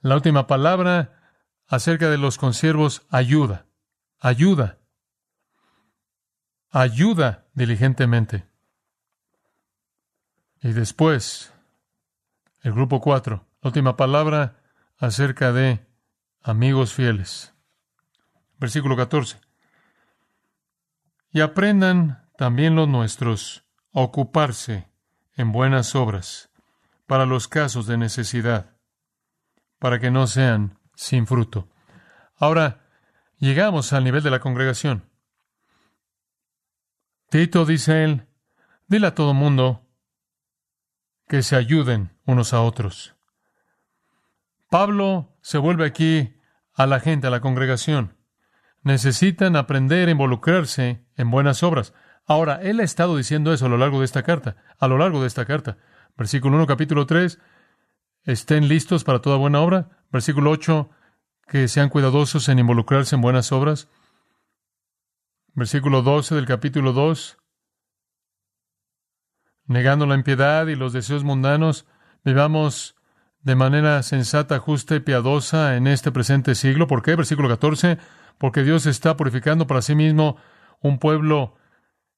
La 0.02 0.14
última 0.14 0.46
palabra 0.46 1.34
acerca 1.66 2.10
de 2.10 2.18
los 2.18 2.38
consiervos 2.38 3.08
ayuda, 3.10 3.66
ayuda, 4.20 4.78
ayuda 6.70 7.48
diligentemente. 7.54 8.46
Y 10.62 10.74
después, 10.74 11.54
el 12.62 12.74
grupo 12.74 13.00
4, 13.00 13.48
última 13.64 13.96
palabra 13.96 14.62
acerca 14.98 15.54
de 15.54 15.88
amigos 16.42 16.94
fieles. 16.94 17.54
Versículo 18.58 18.98
14. 18.98 19.40
Y 21.32 21.40
aprendan 21.40 22.28
también 22.38 22.76
los 22.76 22.90
nuestros 22.90 23.64
a 23.94 24.02
ocuparse 24.02 24.90
en 25.36 25.54
buenas 25.54 25.96
obras 25.96 26.49
para 27.10 27.26
los 27.26 27.48
casos 27.48 27.88
de 27.88 27.98
necesidad, 27.98 28.78
para 29.80 30.00
que 30.00 30.12
no 30.12 30.28
sean 30.28 30.78
sin 30.94 31.26
fruto. 31.26 31.68
Ahora, 32.38 32.86
llegamos 33.40 33.94
al 33.94 34.04
nivel 34.04 34.22
de 34.22 34.30
la 34.30 34.40
congregación. 34.40 35.10
Tito, 37.32 37.66
dice 37.66 38.04
él, 38.04 38.28
dile 38.86 39.08
a 39.08 39.16
todo 39.16 39.34
mundo 39.34 39.88
que 41.28 41.42
se 41.42 41.56
ayuden 41.56 42.16
unos 42.26 42.54
a 42.54 42.62
otros. 42.62 43.16
Pablo 44.70 45.36
se 45.42 45.58
vuelve 45.58 45.88
aquí 45.88 46.36
a 46.76 46.86
la 46.86 47.00
gente, 47.00 47.26
a 47.26 47.32
la 47.32 47.42
congregación. 47.42 48.18
Necesitan 48.84 49.56
aprender 49.56 50.10
a 50.10 50.12
involucrarse 50.12 51.04
en 51.16 51.32
buenas 51.32 51.64
obras. 51.64 51.96
Ahora, 52.28 52.62
él 52.62 52.80
ha 52.80 52.84
estado 52.84 53.18
diciendo 53.18 53.52
eso 53.52 53.66
a 53.66 53.70
lo 53.70 53.78
largo 53.78 53.98
de 53.98 54.06
esta 54.06 54.22
carta, 54.22 54.58
a 54.78 54.88
lo 54.88 55.00
largo 55.00 55.22
de 55.22 55.28
esta 55.28 55.46
carta. 55.46 55.80
Versículo 56.20 56.58
1, 56.58 56.68
capítulo 56.68 57.06
3, 57.06 57.40
estén 58.26 58.68
listos 58.68 59.06
para 59.06 59.22
toda 59.22 59.38
buena 59.38 59.62
obra. 59.62 60.04
Versículo 60.12 60.52
8, 60.52 60.90
que 61.48 61.70
sean 61.70 61.88
cuidadosos 61.88 62.50
en 62.50 62.60
involucrarse 62.60 63.16
en 63.16 63.22
buenas 63.22 63.54
obras. 63.54 63.88
Versículo 65.54 66.02
12 66.02 66.36
del 66.36 66.46
capítulo 66.46 66.92
2, 66.92 67.38
negando 69.68 70.06
la 70.06 70.16
impiedad 70.16 70.68
y 70.68 70.76
los 70.76 70.92
deseos 70.92 71.24
mundanos, 71.24 71.86
vivamos 72.26 72.98
de 73.40 73.56
manera 73.56 74.04
sensata, 74.04 74.60
justa 74.60 74.96
y 74.96 75.00
piadosa 75.00 75.78
en 75.78 75.88
este 75.88 76.12
presente 76.12 76.54
siglo. 76.54 76.86
¿Por 76.88 77.02
qué? 77.02 77.16
Versículo 77.16 77.48
14, 77.48 77.98
porque 78.38 78.64
Dios 78.64 78.88
está 78.88 79.16
purificando 79.16 79.68
para 79.68 79.82
sí 79.82 79.96
mismo 79.96 80.36
un 80.82 81.00
pueblo 81.00 81.56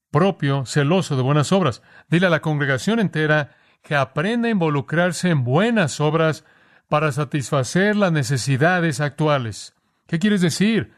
propio, 0.09 0.65
celoso 0.65 1.15
de 1.15 1.21
buenas 1.21 1.51
obras. 1.51 1.83
Dile 2.09 2.25
a 2.25 2.31
la 2.31 2.41
congregación 2.41 2.99
entera 2.99 3.60
que 3.81 3.95
aprenda 3.95 4.47
a 4.47 4.51
involucrarse 4.51 5.29
en 5.29 5.43
buenas 5.43 5.99
obras 5.99 6.45
para 6.87 7.11
satisfacer 7.11 7.95
las 7.95 8.11
necesidades 8.11 8.99
actuales. 8.99 9.75
¿Qué 10.07 10.19
quieres 10.19 10.41
decir? 10.41 10.93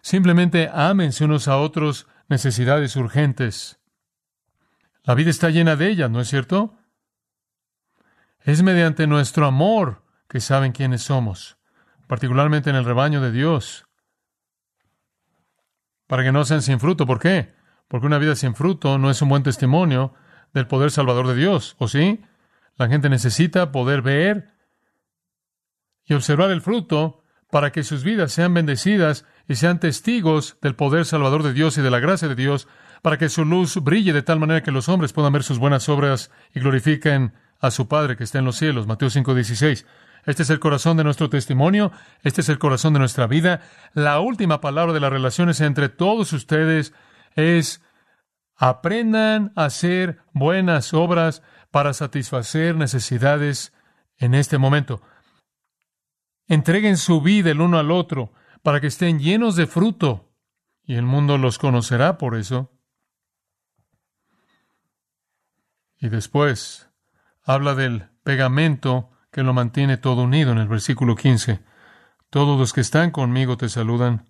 Simplemente 0.00 0.70
ámense 0.72 1.24
unos 1.24 1.48
a 1.48 1.58
otros 1.58 2.06
necesidades 2.28 2.96
urgentes. 2.96 3.78
La 5.04 5.14
vida 5.14 5.30
está 5.30 5.50
llena 5.50 5.76
de 5.76 5.88
ellas, 5.88 6.10
¿no 6.10 6.20
es 6.20 6.28
cierto? 6.28 6.78
Es 8.40 8.62
mediante 8.62 9.06
nuestro 9.06 9.46
amor 9.46 10.02
que 10.28 10.40
saben 10.40 10.72
quiénes 10.72 11.02
somos, 11.02 11.58
particularmente 12.06 12.70
en 12.70 12.76
el 12.76 12.84
rebaño 12.84 13.20
de 13.20 13.32
Dios, 13.32 13.86
para 16.06 16.22
que 16.22 16.32
no 16.32 16.44
sean 16.44 16.62
sin 16.62 16.80
fruto. 16.80 17.06
¿Por 17.06 17.18
qué? 17.18 17.54
Porque 17.88 18.06
una 18.06 18.18
vida 18.18 18.36
sin 18.36 18.54
fruto 18.54 18.98
no 18.98 19.10
es 19.10 19.20
un 19.22 19.28
buen 19.28 19.42
testimonio 19.42 20.14
del 20.52 20.66
poder 20.66 20.90
salvador 20.90 21.26
de 21.26 21.34
Dios, 21.34 21.76
¿o 21.78 21.88
sí? 21.88 22.20
La 22.76 22.88
gente 22.88 23.08
necesita 23.08 23.72
poder 23.72 24.02
ver 24.02 24.48
y 26.04 26.14
observar 26.14 26.50
el 26.50 26.60
fruto 26.60 27.22
para 27.50 27.70
que 27.70 27.84
sus 27.84 28.02
vidas 28.02 28.32
sean 28.32 28.54
bendecidas 28.54 29.26
y 29.46 29.56
sean 29.56 29.78
testigos 29.78 30.56
del 30.62 30.74
poder 30.74 31.04
salvador 31.04 31.42
de 31.42 31.52
Dios 31.52 31.76
y 31.78 31.82
de 31.82 31.90
la 31.90 32.00
gracia 32.00 32.28
de 32.28 32.34
Dios 32.34 32.66
para 33.02 33.18
que 33.18 33.28
su 33.28 33.44
luz 33.44 33.76
brille 33.76 34.12
de 34.12 34.22
tal 34.22 34.38
manera 34.38 34.62
que 34.62 34.70
los 34.70 34.88
hombres 34.88 35.12
puedan 35.12 35.32
ver 35.32 35.42
sus 35.42 35.58
buenas 35.58 35.88
obras 35.88 36.30
y 36.54 36.60
glorifiquen 36.60 37.34
a 37.60 37.70
su 37.70 37.88
Padre 37.88 38.16
que 38.16 38.24
está 38.24 38.38
en 38.38 38.44
los 38.44 38.56
cielos. 38.56 38.86
Mateo 38.86 39.10
5:16. 39.10 39.84
Este 40.24 40.44
es 40.44 40.50
el 40.50 40.60
corazón 40.60 40.96
de 40.96 41.04
nuestro 41.04 41.28
testimonio, 41.28 41.90
este 42.22 42.42
es 42.42 42.48
el 42.48 42.58
corazón 42.58 42.92
de 42.92 43.00
nuestra 43.00 43.26
vida. 43.26 43.60
La 43.92 44.20
última 44.20 44.60
palabra 44.60 44.92
de 44.92 45.00
las 45.00 45.10
relaciones 45.10 45.60
entre 45.60 45.88
todos 45.88 46.32
ustedes 46.32 46.94
es 47.34 47.82
aprendan 48.62 49.52
a 49.56 49.64
hacer 49.64 50.20
buenas 50.32 50.94
obras 50.94 51.42
para 51.72 51.92
satisfacer 51.92 52.76
necesidades 52.76 53.72
en 54.18 54.36
este 54.36 54.56
momento. 54.56 55.02
Entreguen 56.46 56.96
su 56.96 57.20
vida 57.20 57.50
el 57.50 57.60
uno 57.60 57.80
al 57.80 57.90
otro 57.90 58.32
para 58.62 58.80
que 58.80 58.86
estén 58.86 59.18
llenos 59.18 59.56
de 59.56 59.66
fruto 59.66 60.32
y 60.84 60.94
el 60.94 61.02
mundo 61.02 61.38
los 61.38 61.58
conocerá 61.58 62.18
por 62.18 62.36
eso. 62.36 62.70
Y 65.98 66.08
después 66.08 66.88
habla 67.42 67.74
del 67.74 68.10
pegamento 68.22 69.10
que 69.32 69.42
lo 69.42 69.52
mantiene 69.54 69.96
todo 69.96 70.22
unido 70.22 70.52
en 70.52 70.58
el 70.58 70.68
versículo 70.68 71.16
15. 71.16 71.64
Todos 72.30 72.56
los 72.60 72.72
que 72.72 72.82
están 72.82 73.10
conmigo 73.10 73.56
te 73.56 73.68
saludan. 73.68 74.28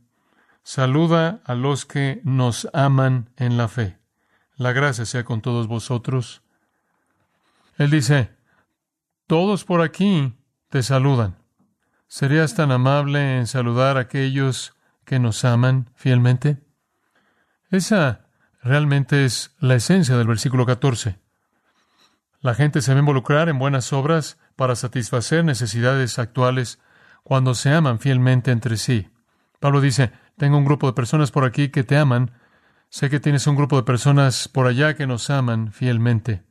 Saluda 0.63 1.43
a 1.45 1.55
los 1.55 1.85
que 1.85 2.23
nos 2.25 2.67
aman 2.73 3.29
en 3.37 3.59
la 3.59 3.69
fe. 3.69 4.02
La 4.57 4.73
gracia 4.73 5.05
sea 5.05 5.25
con 5.25 5.41
todos 5.41 5.67
vosotros. 5.67 6.43
Él 7.79 7.91
dice, 7.91 8.31
todos 9.27 9.65
por 9.65 9.81
aquí 9.81 10.35
te 10.69 10.83
saludan. 10.83 11.37
¿Serías 12.07 12.55
tan 12.55 12.71
amable 12.71 13.39
en 13.39 13.47
saludar 13.47 13.97
a 13.97 14.01
aquellos 14.01 14.75
que 15.05 15.19
nos 15.19 15.45
aman 15.45 15.91
fielmente? 15.95 16.59
Esa 17.71 18.27
realmente 18.63 19.25
es 19.25 19.55
la 19.59 19.77
esencia 19.77 20.17
del 20.17 20.27
versículo 20.27 20.67
14. 20.67 21.19
La 22.41 22.55
gente 22.55 22.83
se 22.83 22.93
va 22.93 22.99
a 22.99 23.01
involucrar 23.01 23.49
en 23.49 23.59
buenas 23.59 23.93
obras 23.93 24.39
para 24.57 24.77
satisfacer 24.77 25.45
necesidades 25.45 26.19
actuales 26.19 26.79
cuando 27.23 27.55
se 27.55 27.73
aman 27.73 27.99
fielmente 27.99 28.51
entre 28.51 28.77
sí. 28.77 29.09
Pablo 29.61 29.81
dice, 29.81 30.13
tengo 30.37 30.59
un 30.59 30.65
grupo 30.65 30.89
de 30.89 30.93
personas 30.93 31.31
por 31.31 31.45
aquí 31.45 31.69
que 31.69 31.85
te 31.85 31.97
aman, 31.97 32.33
sé 32.93 33.09
que 33.09 33.21
tienes 33.21 33.47
un 33.47 33.57
grupo 33.57 33.77
de 33.77 33.85
personas 33.85 34.49
por 34.49 34.67
allá 34.67 34.95
que 34.95 35.07
nos 35.07 35.31
aman 35.31 35.73
fielmente. 35.73 36.45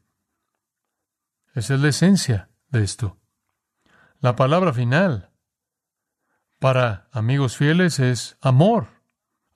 Esa 1.54 1.76
es 1.76 1.80
la 1.82 1.90
esencia 1.90 2.50
de 2.70 2.84
esto. 2.84 3.20
La 4.20 4.36
palabra 4.36 4.74
final 4.74 5.30
para 6.60 7.08
amigos 7.12 7.58
fieles 7.58 8.00
es 8.00 8.38
amor. 8.42 8.88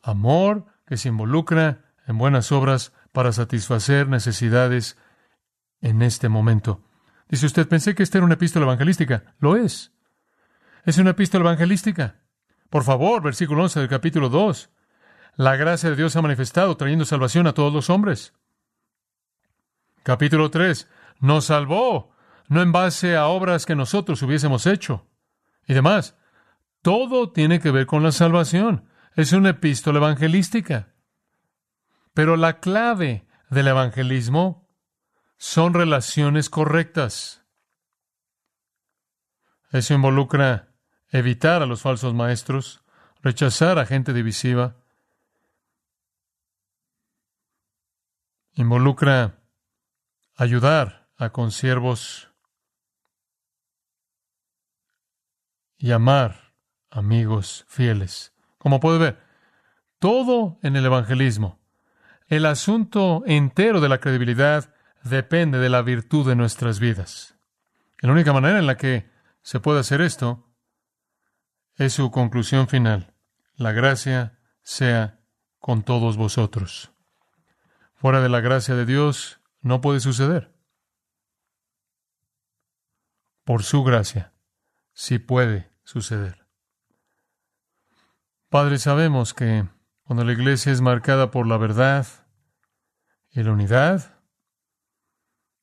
Amor 0.03 0.67
que 0.85 0.97
se 0.97 1.09
involucra 1.09 1.95
en 2.05 2.19
buenas 2.19 2.51
obras 2.51 2.93
para 3.11 3.33
satisfacer 3.33 4.07
necesidades 4.07 4.95
en 5.81 6.03
este 6.03 6.29
momento. 6.29 6.83
Dice 7.27 7.47
usted, 7.47 7.67
pensé 7.67 7.95
que 7.95 8.03
esta 8.03 8.19
era 8.19 8.25
una 8.25 8.35
epístola 8.35 8.65
evangelística. 8.65 9.33
Lo 9.39 9.55
es. 9.55 9.91
Es 10.83 10.99
una 10.99 11.11
epístola 11.11 11.45
evangelística. 11.45 12.21
Por 12.69 12.83
favor, 12.83 13.23
versículo 13.23 13.63
11 13.63 13.79
del 13.79 13.89
capítulo 13.89 14.29
2. 14.29 14.69
La 15.37 15.57
gracia 15.57 15.89
de 15.89 15.95
Dios 15.97 16.15
ha 16.15 16.21
manifestado 16.21 16.77
trayendo 16.77 17.03
salvación 17.03 17.45
a 17.47 17.53
todos 17.53 17.73
los 17.73 17.89
hombres. 17.89 18.33
Capítulo 20.03 20.49
3. 20.49 20.89
Nos 21.19 21.45
salvó, 21.45 22.13
no 22.47 22.61
en 22.61 22.71
base 22.71 23.17
a 23.17 23.27
obras 23.27 23.65
que 23.65 23.75
nosotros 23.75 24.21
hubiésemos 24.21 24.65
hecho. 24.65 25.07
Y 25.67 25.73
demás. 25.73 26.15
Todo 26.81 27.31
tiene 27.31 27.59
que 27.59 27.71
ver 27.71 27.85
con 27.85 28.03
la 28.03 28.11
salvación. 28.11 28.87
Es 29.15 29.33
una 29.33 29.49
epístola 29.49 29.97
evangelística. 29.97 30.93
Pero 32.13 32.37
la 32.37 32.59
clave 32.59 33.27
del 33.49 33.67
evangelismo 33.67 34.69
son 35.37 35.73
relaciones 35.73 36.49
correctas. 36.49 37.43
Eso 39.71 39.93
involucra 39.93 40.69
evitar 41.09 41.61
a 41.61 41.65
los 41.65 41.81
falsos 41.81 42.13
maestros, 42.13 42.83
rechazar 43.21 43.79
a 43.79 43.85
gente 43.85 44.13
divisiva, 44.13 44.77
involucra 48.55 49.39
ayudar 50.35 51.09
a 51.17 51.29
consiervos 51.29 52.31
y 55.77 55.91
amar 55.91 56.53
amigos 56.89 57.65
fieles. 57.67 58.33
Como 58.57 58.79
puede 58.79 58.97
ver, 58.97 59.23
todo 59.99 60.57
en 60.63 60.75
el 60.75 60.85
evangelismo, 60.85 61.59
el 62.27 62.45
asunto 62.45 63.23
entero 63.27 63.81
de 63.81 63.89
la 63.89 63.99
credibilidad 63.99 64.73
depende 65.03 65.59
de 65.59 65.69
la 65.69 65.81
virtud 65.81 66.27
de 66.27 66.35
nuestras 66.35 66.79
vidas. 66.79 67.35
la 67.99 68.11
única 68.11 68.33
manera 68.33 68.59
en 68.59 68.67
la 68.67 68.77
que 68.77 69.09
se 69.41 69.59
puede 69.59 69.79
hacer 69.79 70.01
esto 70.01 70.49
es 71.75 71.93
su 71.93 72.09
conclusión 72.11 72.67
final. 72.67 73.13
La 73.55 73.71
gracia 73.71 74.39
sea 74.61 75.19
con 75.59 75.83
todos 75.83 76.17
vosotros. 76.17 76.94
Fuera 78.05 78.21
de 78.21 78.29
la 78.29 78.39
gracia 78.39 78.75
de 78.75 78.85
Dios 78.85 79.41
no 79.61 79.81
puede 79.81 79.99
suceder. 79.99 80.53
Por 83.43 83.63
su 83.63 83.83
gracia 83.83 84.31
sí 84.93 85.17
puede 85.17 85.71
suceder. 85.83 86.45
Padre, 88.47 88.77
sabemos 88.77 89.33
que 89.33 89.67
cuando 90.03 90.23
la 90.23 90.33
iglesia 90.33 90.71
es 90.71 90.81
marcada 90.81 91.31
por 91.31 91.47
la 91.47 91.57
verdad 91.57 92.05
y 93.31 93.41
la 93.41 93.53
unidad, 93.53 94.21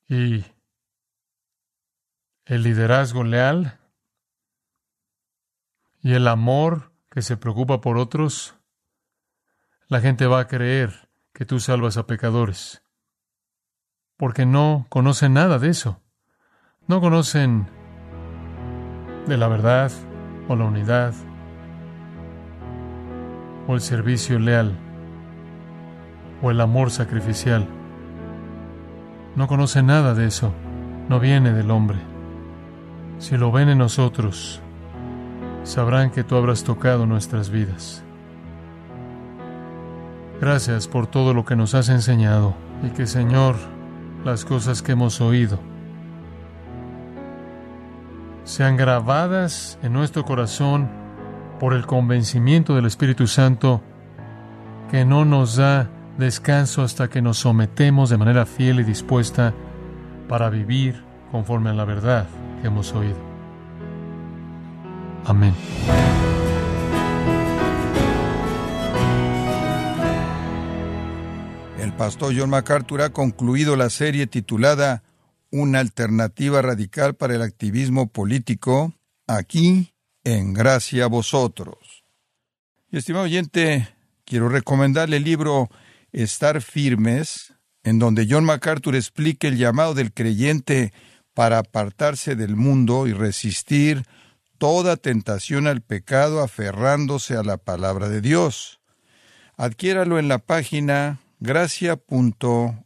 y 0.08 0.44
el 2.44 2.64
liderazgo 2.64 3.22
leal 3.22 3.78
y 6.00 6.14
el 6.14 6.26
amor 6.26 6.90
que 7.08 7.22
se 7.22 7.36
preocupa 7.36 7.80
por 7.80 7.98
otros, 7.98 8.56
la 9.86 10.00
gente 10.00 10.26
va 10.26 10.40
a 10.40 10.48
creer 10.48 11.11
que 11.42 11.46
tú 11.46 11.58
salvas 11.58 11.96
a 11.96 12.06
pecadores, 12.06 12.84
porque 14.16 14.46
no 14.46 14.86
conocen 14.90 15.32
nada 15.32 15.58
de 15.58 15.70
eso. 15.70 16.00
No 16.86 17.00
conocen 17.00 17.66
de 19.26 19.36
la 19.36 19.48
verdad 19.48 19.90
o 20.48 20.54
la 20.54 20.66
unidad 20.66 21.12
o 23.66 23.74
el 23.74 23.80
servicio 23.80 24.38
leal 24.38 24.78
o 26.42 26.52
el 26.52 26.60
amor 26.60 26.92
sacrificial. 26.92 27.66
No 29.34 29.48
conocen 29.48 29.86
nada 29.86 30.14
de 30.14 30.26
eso. 30.26 30.54
No 31.08 31.18
viene 31.18 31.52
del 31.52 31.72
hombre. 31.72 31.98
Si 33.18 33.36
lo 33.36 33.50
ven 33.50 33.68
en 33.68 33.78
nosotros, 33.78 34.62
sabrán 35.64 36.12
que 36.12 36.22
tú 36.22 36.36
habrás 36.36 36.62
tocado 36.62 37.04
nuestras 37.04 37.50
vidas. 37.50 38.04
Gracias 40.42 40.88
por 40.88 41.06
todo 41.06 41.34
lo 41.34 41.44
que 41.44 41.54
nos 41.54 41.72
has 41.76 41.88
enseñado 41.88 42.56
y 42.82 42.90
que, 42.90 43.06
Señor, 43.06 43.54
las 44.24 44.44
cosas 44.44 44.82
que 44.82 44.90
hemos 44.90 45.20
oído 45.20 45.60
sean 48.42 48.76
grabadas 48.76 49.78
en 49.84 49.92
nuestro 49.92 50.24
corazón 50.24 50.90
por 51.60 51.74
el 51.74 51.86
convencimiento 51.86 52.74
del 52.74 52.86
Espíritu 52.86 53.28
Santo 53.28 53.82
que 54.90 55.04
no 55.04 55.24
nos 55.24 55.54
da 55.54 55.88
descanso 56.18 56.82
hasta 56.82 57.08
que 57.08 57.22
nos 57.22 57.38
sometemos 57.38 58.10
de 58.10 58.16
manera 58.16 58.44
fiel 58.44 58.80
y 58.80 58.82
dispuesta 58.82 59.54
para 60.28 60.50
vivir 60.50 61.04
conforme 61.30 61.70
a 61.70 61.74
la 61.74 61.84
verdad 61.84 62.26
que 62.60 62.66
hemos 62.66 62.92
oído. 62.94 63.18
Amén. 65.24 65.54
Pastor 72.02 72.34
John 72.36 72.50
MacArthur 72.50 73.02
ha 73.02 73.10
concluido 73.10 73.76
la 73.76 73.88
serie 73.88 74.26
titulada 74.26 75.04
Una 75.52 75.78
alternativa 75.78 76.60
radical 76.60 77.14
para 77.14 77.36
el 77.36 77.42
activismo 77.42 78.08
político, 78.08 78.92
aquí 79.28 79.94
en 80.24 80.52
Gracia 80.52 81.04
a 81.04 81.06
Vosotros. 81.06 82.02
Y 82.90 82.96
estimado 82.96 83.26
oyente, 83.26 83.94
quiero 84.24 84.48
recomendarle 84.48 85.18
el 85.18 85.22
libro 85.22 85.70
Estar 86.10 86.60
firmes, 86.60 87.54
en 87.84 88.00
donde 88.00 88.26
John 88.28 88.46
MacArthur 88.46 88.96
explica 88.96 89.46
el 89.46 89.56
llamado 89.56 89.94
del 89.94 90.12
creyente 90.12 90.92
para 91.34 91.58
apartarse 91.58 92.34
del 92.34 92.56
mundo 92.56 93.06
y 93.06 93.12
resistir 93.12 94.02
toda 94.58 94.96
tentación 94.96 95.68
al 95.68 95.82
pecado 95.82 96.42
aferrándose 96.42 97.36
a 97.36 97.44
la 97.44 97.58
palabra 97.58 98.08
de 98.08 98.20
Dios. 98.20 98.80
Adquiéralo 99.56 100.18
en 100.18 100.26
la 100.26 100.38
página 100.38 101.21
gracia.org 101.42 102.80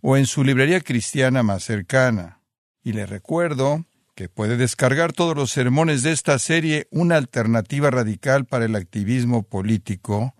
o 0.00 0.16
en 0.16 0.26
su 0.26 0.44
librería 0.44 0.80
cristiana 0.80 1.42
más 1.42 1.64
cercana. 1.64 2.40
Y 2.82 2.92
le 2.92 3.06
recuerdo 3.06 3.86
que 4.14 4.28
puede 4.28 4.56
descargar 4.56 5.12
todos 5.12 5.36
los 5.36 5.50
sermones 5.50 6.02
de 6.02 6.12
esta 6.12 6.38
serie 6.38 6.86
Una 6.90 7.16
alternativa 7.16 7.90
radical 7.90 8.46
para 8.46 8.64
el 8.64 8.76
activismo 8.76 9.42
político 9.42 10.34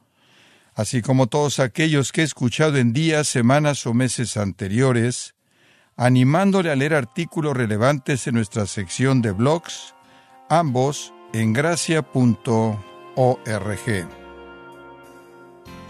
así 0.77 1.03
como 1.03 1.27
todos 1.27 1.59
aquellos 1.59 2.13
que 2.13 2.21
he 2.21 2.25
escuchado 2.25 2.77
en 2.77 2.93
días, 2.93 3.27
semanas 3.27 3.87
o 3.87 3.95
meses 3.95 4.37
anteriores, 4.37 5.35
animándole 5.97 6.71
a 6.71 6.77
leer 6.77 6.95
artículos 6.95 7.57
relevantes 7.57 8.27
en 8.27 8.35
nuestra 8.35 8.67
sección 8.67 9.23
de 9.23 9.33
blogs, 9.33 9.95
ambos 10.51 11.15
en 11.33 11.55
gracia.org. 11.55 12.07